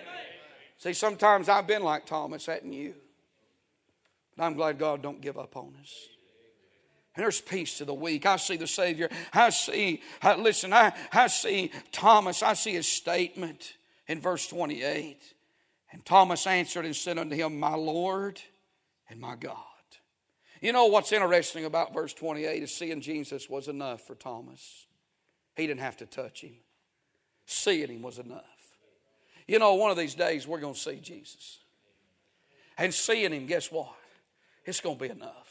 See, 0.79 0.93
sometimes 0.93 1.49
I've 1.49 1.67
been 1.67 1.83
like 1.83 2.07
Thomas, 2.07 2.47
hadn't 2.47 2.73
you? 2.73 2.95
But 4.37 4.45
I'm 4.45 4.55
glad 4.55 4.79
God 4.79 5.03
don't 5.03 5.21
give 5.21 5.39
up 5.39 5.57
on 5.57 5.75
us. 5.81 6.09
There's 7.17 7.41
peace 7.41 7.79
to 7.79 7.85
the 7.85 7.95
weak. 7.95 8.27
I 8.27 8.37
see 8.37 8.57
the 8.57 8.67
Savior. 8.67 9.09
I 9.33 9.51
see, 9.51 10.03
I, 10.23 10.37
listen, 10.37 10.73
I, 10.73 10.93
I 11.13 11.29
see 11.29 11.71
Thomas. 11.93 12.43
I 12.43 12.53
see 12.53 12.73
his 12.73 12.87
statement 12.87 13.75
in 14.07 14.21
verse 14.21 14.47
28. 14.47 15.19
And 15.93 16.05
Thomas 16.05 16.47
answered 16.47 16.85
and 16.85 16.95
said 16.95 17.19
unto 17.19 17.35
him, 17.35 17.59
My 17.59 17.75
Lord 17.75 18.41
and 19.09 19.21
my 19.21 19.35
God. 19.37 19.57
You 20.61 20.73
know 20.73 20.87
what's 20.87 21.13
interesting 21.13 21.65
about 21.65 21.95
verse 21.95 22.13
28 22.13 22.63
is 22.63 22.75
seeing 22.75 23.01
Jesus 23.01 23.49
was 23.49 23.69
enough 23.69 24.07
for 24.07 24.15
Thomas. 24.15 24.87
He 25.55 25.67
didn't 25.67 25.81
have 25.81 25.97
to 25.99 26.07
touch 26.07 26.43
him, 26.43 26.55
seeing 27.47 27.89
him 27.89 28.03
was 28.03 28.19
enough. 28.19 28.43
You 29.47 29.59
know, 29.59 29.75
one 29.75 29.91
of 29.91 29.97
these 29.97 30.15
days 30.15 30.47
we're 30.47 30.61
going 30.61 30.75
to 30.75 30.81
see 30.81 30.97
Jesus. 30.97 31.59
And 32.79 32.93
seeing 32.93 33.33
him, 33.33 33.47
guess 33.47 33.71
what? 33.71 33.95
It's 34.65 34.81
going 34.81 34.99
to 34.99 35.05
be 35.05 35.11
enough. 35.11 35.46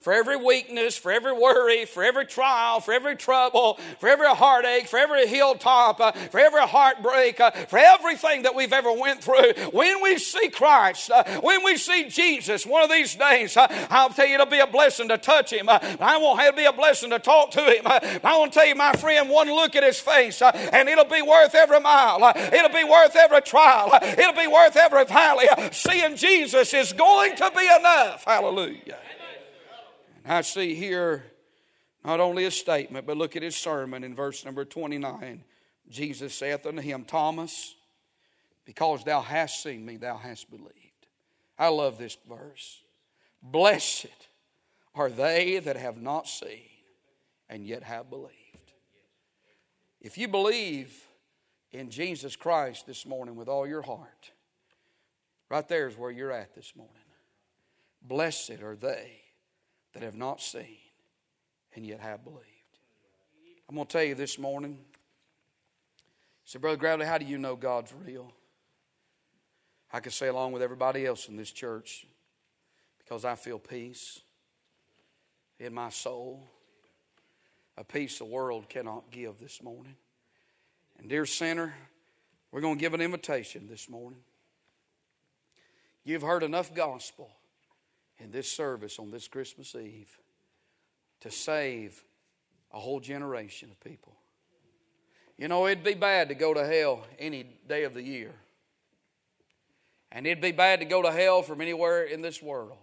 For 0.00 0.14
every 0.14 0.36
weakness, 0.36 0.96
for 0.96 1.12
every 1.12 1.34
worry, 1.34 1.84
for 1.84 2.02
every 2.02 2.24
trial, 2.24 2.80
for 2.80 2.92
every 2.92 3.14
trouble, 3.16 3.78
for 3.98 4.08
every 4.08 4.28
heartache, 4.28 4.88
for 4.88 4.98
every 4.98 5.26
hilltop, 5.26 6.00
uh, 6.00 6.12
for 6.12 6.40
every 6.40 6.62
heartbreak, 6.62 7.38
uh, 7.38 7.50
for 7.50 7.78
everything 7.78 8.40
that 8.42 8.54
we've 8.54 8.72
ever 8.72 8.90
went 8.90 9.22
through. 9.22 9.52
When 9.72 10.02
we 10.02 10.16
see 10.16 10.48
Christ, 10.48 11.10
uh, 11.10 11.42
when 11.42 11.62
we 11.62 11.76
see 11.76 12.08
Jesus, 12.08 12.64
one 12.64 12.82
of 12.82 12.88
these 12.88 13.14
days, 13.14 13.58
uh, 13.58 13.66
I'll 13.90 14.08
tell 14.08 14.26
you 14.26 14.36
it'll 14.36 14.46
be 14.46 14.60
a 14.60 14.66
blessing 14.66 15.06
to 15.08 15.18
touch 15.18 15.52
him. 15.52 15.68
Uh, 15.68 15.78
I 16.00 16.16
won't 16.16 16.40
have 16.40 16.54
to 16.54 16.56
be 16.56 16.64
a 16.64 16.72
blessing 16.72 17.10
to 17.10 17.18
talk 17.18 17.50
to 17.50 17.60
him. 17.60 17.82
Uh, 17.84 18.00
I 18.24 18.38
want 18.38 18.54
to 18.54 18.58
tell 18.58 18.68
you, 18.68 18.76
my 18.76 18.94
friend, 18.94 19.28
one 19.28 19.48
look 19.48 19.76
at 19.76 19.82
his 19.82 20.00
face, 20.00 20.40
and 20.40 20.88
it'll 20.88 21.04
be 21.04 21.20
worth 21.20 21.54
every 21.54 21.80
mile. 21.80 22.24
it'll 22.36 22.70
be 22.70 22.84
worth 22.84 23.16
every 23.16 23.42
trial. 23.42 23.90
it'll 24.02 24.32
be 24.32 24.46
worth 24.46 24.78
every 24.78 25.04
valley. 25.04 25.46
seeing 25.72 26.16
Jesus 26.16 26.72
is 26.72 26.94
going 26.94 27.36
to 27.36 27.52
be 27.54 27.68
enough. 27.78 28.24
Hallelujah. 28.24 28.96
I 30.24 30.42
see 30.42 30.74
here 30.74 31.24
not 32.04 32.20
only 32.20 32.44
a 32.44 32.50
statement, 32.50 33.06
but 33.06 33.16
look 33.16 33.36
at 33.36 33.42
his 33.42 33.56
sermon 33.56 34.04
in 34.04 34.14
verse 34.14 34.44
number 34.44 34.64
29. 34.64 35.44
Jesus 35.88 36.34
saith 36.34 36.66
unto 36.66 36.80
him, 36.82 37.04
Thomas, 37.04 37.74
because 38.64 39.04
thou 39.04 39.20
hast 39.20 39.62
seen 39.62 39.84
me, 39.84 39.96
thou 39.96 40.16
hast 40.16 40.50
believed. 40.50 40.74
I 41.58 41.68
love 41.68 41.98
this 41.98 42.16
verse. 42.28 42.80
Blessed 43.42 44.06
are 44.94 45.10
they 45.10 45.58
that 45.58 45.76
have 45.76 46.00
not 46.00 46.28
seen 46.28 46.68
and 47.48 47.66
yet 47.66 47.82
have 47.82 48.08
believed. 48.08 48.30
If 50.00 50.16
you 50.16 50.28
believe 50.28 50.94
in 51.72 51.90
Jesus 51.90 52.36
Christ 52.36 52.86
this 52.86 53.04
morning 53.04 53.36
with 53.36 53.48
all 53.48 53.66
your 53.66 53.82
heart, 53.82 54.32
right 55.50 55.66
there 55.68 55.88
is 55.88 55.98
where 55.98 56.10
you're 56.10 56.32
at 56.32 56.54
this 56.54 56.74
morning. 56.74 56.94
Blessed 58.02 58.62
are 58.62 58.76
they 58.76 59.20
that 59.92 60.02
have 60.02 60.16
not 60.16 60.40
seen 60.40 60.78
and 61.74 61.86
yet 61.86 62.00
have 62.00 62.24
believed. 62.24 62.44
I'm 63.68 63.74
going 63.74 63.86
to 63.86 63.92
tell 63.92 64.04
you 64.04 64.14
this 64.14 64.38
morning. 64.38 64.78
Say, 66.44 66.58
Brother 66.58 66.76
Gravley, 66.76 67.06
how 67.06 67.18
do 67.18 67.24
you 67.24 67.38
know 67.38 67.54
God's 67.54 67.92
real? 68.04 68.32
I 69.92 70.00
can 70.00 70.12
say 70.12 70.28
along 70.28 70.52
with 70.52 70.62
everybody 70.62 71.06
else 71.06 71.28
in 71.28 71.36
this 71.36 71.50
church 71.50 72.06
because 72.98 73.24
I 73.24 73.34
feel 73.34 73.58
peace 73.58 74.20
in 75.58 75.74
my 75.74 75.90
soul, 75.90 76.48
a 77.76 77.84
peace 77.84 78.18
the 78.18 78.24
world 78.24 78.68
cannot 78.68 79.10
give 79.10 79.38
this 79.38 79.62
morning. 79.62 79.96
And, 80.98 81.08
dear 81.08 81.26
sinner, 81.26 81.74
we're 82.50 82.60
going 82.60 82.76
to 82.76 82.80
give 82.80 82.94
an 82.94 83.00
invitation 83.00 83.68
this 83.68 83.88
morning. 83.88 84.20
You've 86.04 86.22
heard 86.22 86.42
enough 86.42 86.74
gospel 86.74 87.30
in 88.20 88.30
this 88.30 88.50
service 88.50 88.98
on 88.98 89.10
this 89.10 89.28
Christmas 89.28 89.74
Eve 89.74 90.18
to 91.20 91.30
save 91.30 92.02
a 92.72 92.78
whole 92.78 93.00
generation 93.00 93.70
of 93.70 93.80
people. 93.80 94.14
You 95.36 95.48
know, 95.48 95.66
it'd 95.66 95.84
be 95.84 95.94
bad 95.94 96.28
to 96.28 96.34
go 96.34 96.52
to 96.52 96.66
hell 96.66 97.06
any 97.18 97.44
day 97.66 97.84
of 97.84 97.94
the 97.94 98.02
year. 98.02 98.32
And 100.12 100.26
it'd 100.26 100.42
be 100.42 100.52
bad 100.52 100.80
to 100.80 100.84
go 100.84 101.02
to 101.02 101.10
hell 101.10 101.42
from 101.42 101.60
anywhere 101.60 102.04
in 102.04 102.20
this 102.20 102.42
world. 102.42 102.76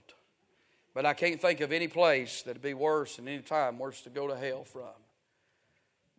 But 0.94 1.06
I 1.06 1.14
can't 1.14 1.40
think 1.40 1.62
of 1.62 1.72
any 1.72 1.88
place 1.88 2.42
that'd 2.42 2.62
be 2.62 2.74
worse 2.74 3.20
and 3.20 3.30
any 3.30 3.44
time 3.44 3.78
worse 3.78 4.02
to 4.02 4.10
go 4.10 4.28
to 4.28 4.36
hell 4.36 4.64
from 4.64 4.90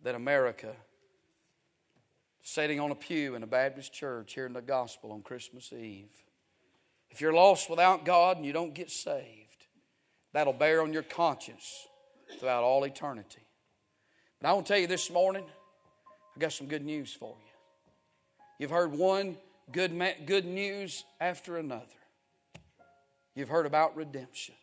than 0.02 0.14
America 0.14 0.76
sitting 2.42 2.78
on 2.78 2.90
a 2.90 2.94
pew 2.94 3.35
in 3.35 3.42
a 3.42 3.46
Baptist 3.46 3.92
church 3.92 4.35
hearing 4.35 4.52
the 4.52 4.62
gospel 4.62 5.12
on 5.12 5.22
Christmas 5.22 5.72
Eve. 5.72 6.24
If 7.11 7.21
you're 7.21 7.33
lost 7.33 7.71
without 7.71 8.05
God 8.05 8.37
and 8.37 8.47
you 8.47 8.53
don't 8.53 8.75
get 8.75 8.90
saved, 8.90 9.66
that'll 10.33 10.53
bear 10.53 10.83
on 10.83 10.92
your 10.92 11.03
conscience 11.03 11.87
throughout 12.38 12.62
all 12.62 12.85
eternity. 12.85 13.42
But 14.40 14.49
I 14.49 14.53
want 14.53 14.66
to 14.66 14.73
tell 14.73 14.81
you 14.81 14.87
this 14.87 15.11
morning, 15.11 15.44
I 16.37 16.38
got 16.38 16.53
some 16.53 16.68
good 16.68 16.85
news 16.85 17.12
for 17.12 17.35
you. 17.38 17.53
You've 18.59 18.71
heard 18.71 18.92
one 18.92 19.37
good, 19.73 20.01
good 20.27 20.44
news 20.44 21.05
after 21.21 21.57
another. 21.57 21.87
You've 23.35 23.49
heard 23.49 23.66
about 23.66 23.97
redemption. 23.97 24.55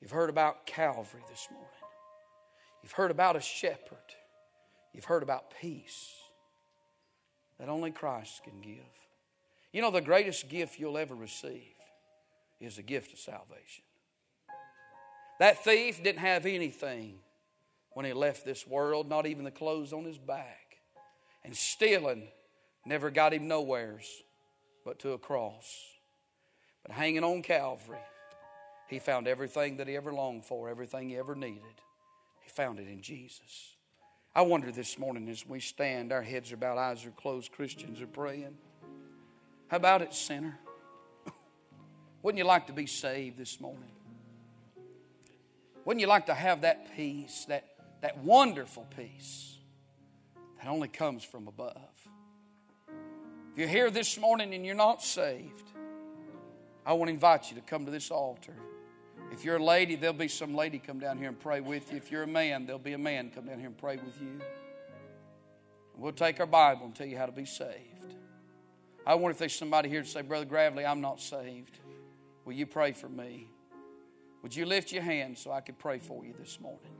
You've 0.00 0.12
heard 0.12 0.30
about 0.30 0.66
Calvary 0.66 1.22
this 1.28 1.48
morning. 1.50 1.68
You've 2.82 2.92
heard 2.92 3.10
about 3.10 3.36
a 3.36 3.40
shepherd. 3.40 3.98
You've 4.94 5.04
heard 5.04 5.22
about 5.22 5.52
peace 5.60 6.12
that 7.58 7.68
only 7.68 7.90
Christ 7.90 8.42
can 8.44 8.60
give. 8.60 8.84
You 9.72 9.82
know, 9.82 9.90
the 9.90 10.00
greatest 10.00 10.48
gift 10.48 10.78
you'll 10.78 10.98
ever 10.98 11.14
receive 11.14 11.74
is 12.60 12.76
the 12.76 12.82
gift 12.82 13.12
of 13.12 13.18
salvation. 13.18 13.84
That 15.38 15.62
thief 15.62 16.02
didn't 16.02 16.20
have 16.20 16.46
anything 16.46 17.18
when 17.92 18.04
he 18.04 18.12
left 18.12 18.44
this 18.44 18.66
world, 18.66 19.08
not 19.08 19.26
even 19.26 19.44
the 19.44 19.50
clothes 19.50 19.92
on 19.92 20.04
his 20.04 20.18
back. 20.18 20.78
And 21.44 21.56
stealing 21.56 22.28
never 22.84 23.10
got 23.10 23.32
him 23.32 23.46
nowheres 23.46 24.22
but 24.84 24.98
to 25.00 25.12
a 25.12 25.18
cross. 25.18 25.84
But 26.82 26.92
hanging 26.92 27.24
on 27.24 27.42
Calvary, 27.42 27.98
he 28.88 28.98
found 28.98 29.28
everything 29.28 29.76
that 29.76 29.86
he 29.86 29.96
ever 29.96 30.12
longed 30.12 30.46
for, 30.46 30.68
everything 30.68 31.10
he 31.10 31.16
ever 31.16 31.34
needed. 31.34 31.62
He 32.42 32.48
found 32.48 32.78
it 32.78 32.88
in 32.88 33.02
Jesus. 33.02 33.76
I 34.34 34.42
wonder 34.42 34.72
this 34.72 34.98
morning 34.98 35.28
as 35.28 35.46
we 35.46 35.60
stand, 35.60 36.12
our 36.12 36.22
heads 36.22 36.52
are 36.52 36.56
bowed, 36.56 36.78
eyes 36.78 37.04
are 37.04 37.10
closed, 37.10 37.52
Christians 37.52 38.00
are 38.00 38.06
praying. 38.06 38.56
How 39.68 39.76
about 39.76 40.02
it, 40.02 40.14
sinner? 40.14 40.58
Wouldn't 42.22 42.38
you 42.38 42.44
like 42.44 42.66
to 42.66 42.72
be 42.72 42.86
saved 42.86 43.38
this 43.38 43.60
morning? 43.60 43.90
Wouldn't 45.84 46.00
you 46.00 46.06
like 46.06 46.26
to 46.26 46.34
have 46.34 46.62
that 46.62 46.96
peace, 46.96 47.44
that, 47.48 47.64
that 48.00 48.18
wonderful 48.18 48.86
peace 48.96 49.56
that 50.58 50.68
only 50.68 50.88
comes 50.88 51.22
from 51.22 51.48
above? 51.48 51.76
If 53.52 53.58
you're 53.58 53.68
here 53.68 53.90
this 53.90 54.18
morning 54.18 54.54
and 54.54 54.64
you're 54.64 54.74
not 54.74 55.02
saved, 55.02 55.70
I 56.84 56.94
want 56.94 57.08
to 57.08 57.14
invite 57.14 57.50
you 57.50 57.56
to 57.56 57.62
come 57.62 57.84
to 57.84 57.90
this 57.90 58.10
altar. 58.10 58.54
If 59.32 59.44
you're 59.44 59.56
a 59.56 59.64
lady, 59.64 59.94
there'll 59.94 60.14
be 60.14 60.28
some 60.28 60.54
lady 60.54 60.78
come 60.78 60.98
down 60.98 61.18
here 61.18 61.28
and 61.28 61.38
pray 61.38 61.60
with 61.60 61.90
you. 61.92 61.98
If 61.98 62.10
you're 62.10 62.22
a 62.22 62.26
man, 62.26 62.64
there'll 62.64 62.78
be 62.78 62.94
a 62.94 62.98
man 62.98 63.30
come 63.34 63.46
down 63.46 63.58
here 63.58 63.68
and 63.68 63.76
pray 63.76 63.96
with 63.96 64.20
you. 64.20 64.40
We'll 65.96 66.12
take 66.12 66.40
our 66.40 66.46
Bible 66.46 66.86
and 66.86 66.94
tell 66.94 67.06
you 67.06 67.18
how 67.18 67.26
to 67.26 67.32
be 67.32 67.44
saved. 67.44 68.14
I 69.08 69.14
wonder 69.14 69.30
if 69.30 69.38
there's 69.38 69.54
somebody 69.54 69.88
here 69.88 70.02
to 70.02 70.06
say, 70.06 70.20
Brother 70.20 70.44
Gravley, 70.44 70.84
I'm 70.84 71.00
not 71.00 71.18
saved. 71.18 71.78
Will 72.44 72.52
you 72.52 72.66
pray 72.66 72.92
for 72.92 73.08
me? 73.08 73.48
Would 74.42 74.54
you 74.54 74.66
lift 74.66 74.92
your 74.92 75.02
hand 75.02 75.38
so 75.38 75.50
I 75.50 75.62
could 75.62 75.78
pray 75.78 75.98
for 75.98 76.26
you 76.26 76.34
this 76.38 76.60
morning? 76.60 76.92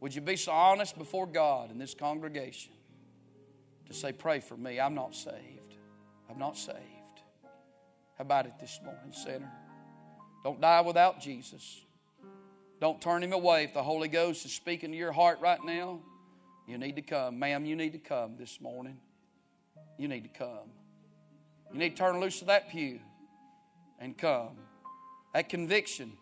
Would 0.00 0.14
you 0.14 0.22
be 0.22 0.36
so 0.36 0.50
honest 0.50 0.96
before 0.96 1.26
God 1.26 1.70
in 1.70 1.76
this 1.76 1.92
congregation 1.92 2.72
to 3.86 3.92
say, 3.92 4.12
Pray 4.12 4.40
for 4.40 4.56
me? 4.56 4.80
I'm 4.80 4.94
not 4.94 5.14
saved. 5.14 5.76
I'm 6.30 6.38
not 6.38 6.56
saved. 6.56 6.78
How 8.16 8.22
about 8.22 8.46
it 8.46 8.54
this 8.58 8.80
morning, 8.82 9.12
sinner? 9.12 9.52
Don't 10.42 10.58
die 10.58 10.80
without 10.80 11.20
Jesus. 11.20 11.82
Don't 12.80 12.98
turn 12.98 13.22
him 13.22 13.34
away. 13.34 13.64
If 13.64 13.74
the 13.74 13.82
Holy 13.82 14.08
Ghost 14.08 14.46
is 14.46 14.52
speaking 14.54 14.90
to 14.92 14.96
your 14.96 15.12
heart 15.12 15.38
right 15.42 15.62
now, 15.62 16.00
you 16.66 16.78
need 16.78 16.96
to 16.96 17.02
come. 17.02 17.38
Ma'am, 17.38 17.66
you 17.66 17.76
need 17.76 17.92
to 17.92 17.98
come 17.98 18.38
this 18.38 18.58
morning. 18.58 18.96
You 19.98 20.08
need 20.08 20.22
to 20.22 20.30
come. 20.30 20.79
You 21.72 21.78
need 21.78 21.90
to 21.90 21.96
turn 21.96 22.20
loose 22.20 22.40
of 22.40 22.48
that 22.48 22.70
pew 22.70 23.00
and 23.98 24.16
come. 24.16 24.56
That 25.34 25.48
conviction 25.48 26.12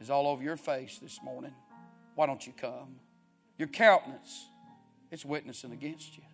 is 0.00 0.10
all 0.10 0.28
over 0.28 0.42
your 0.42 0.56
face 0.56 0.98
this 1.02 1.20
morning. 1.22 1.54
Why 2.14 2.26
don't 2.26 2.46
you 2.46 2.52
come? 2.56 2.96
Your 3.58 3.68
countenance, 3.68 4.48
it's 5.10 5.24
witnessing 5.24 5.72
against 5.72 6.16
you. 6.16 6.24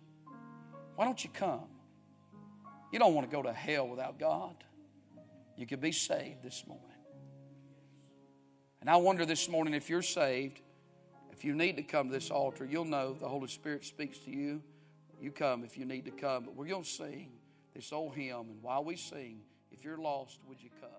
Why 0.95 1.05
don't 1.05 1.23
you 1.23 1.29
come? 1.33 1.67
You 2.91 2.99
don't 2.99 3.15
want 3.15 3.29
to 3.29 3.35
go 3.35 3.41
to 3.41 3.53
hell 3.53 3.87
without 3.87 4.19
God. 4.19 4.55
You 5.55 5.65
could 5.65 5.81
be 5.81 5.91
saved 5.91 6.43
this 6.43 6.65
morning. 6.67 6.85
And 8.81 8.89
I 8.89 8.97
wonder 8.97 9.25
this 9.25 9.47
morning 9.47 9.73
if 9.73 9.89
you're 9.89 10.01
saved, 10.01 10.59
if 11.31 11.45
you 11.45 11.53
need 11.53 11.77
to 11.77 11.83
come 11.83 12.07
to 12.07 12.13
this 12.13 12.29
altar, 12.29 12.65
you'll 12.65 12.85
know 12.85 13.13
the 13.13 13.27
Holy 13.27 13.47
Spirit 13.47 13.85
speaks 13.85 14.19
to 14.19 14.31
you. 14.31 14.61
You 15.19 15.31
come 15.31 15.63
if 15.63 15.77
you 15.77 15.85
need 15.85 16.05
to 16.05 16.11
come. 16.11 16.45
But 16.45 16.55
we're 16.55 16.67
going 16.67 16.83
to 16.83 16.89
sing 16.89 17.29
this 17.73 17.91
old 17.91 18.15
hymn. 18.15 18.49
And 18.49 18.61
while 18.61 18.83
we 18.83 18.95
sing, 18.95 19.41
if 19.71 19.83
you're 19.83 19.97
lost, 19.97 20.39
would 20.47 20.61
you 20.61 20.69
come? 20.79 20.89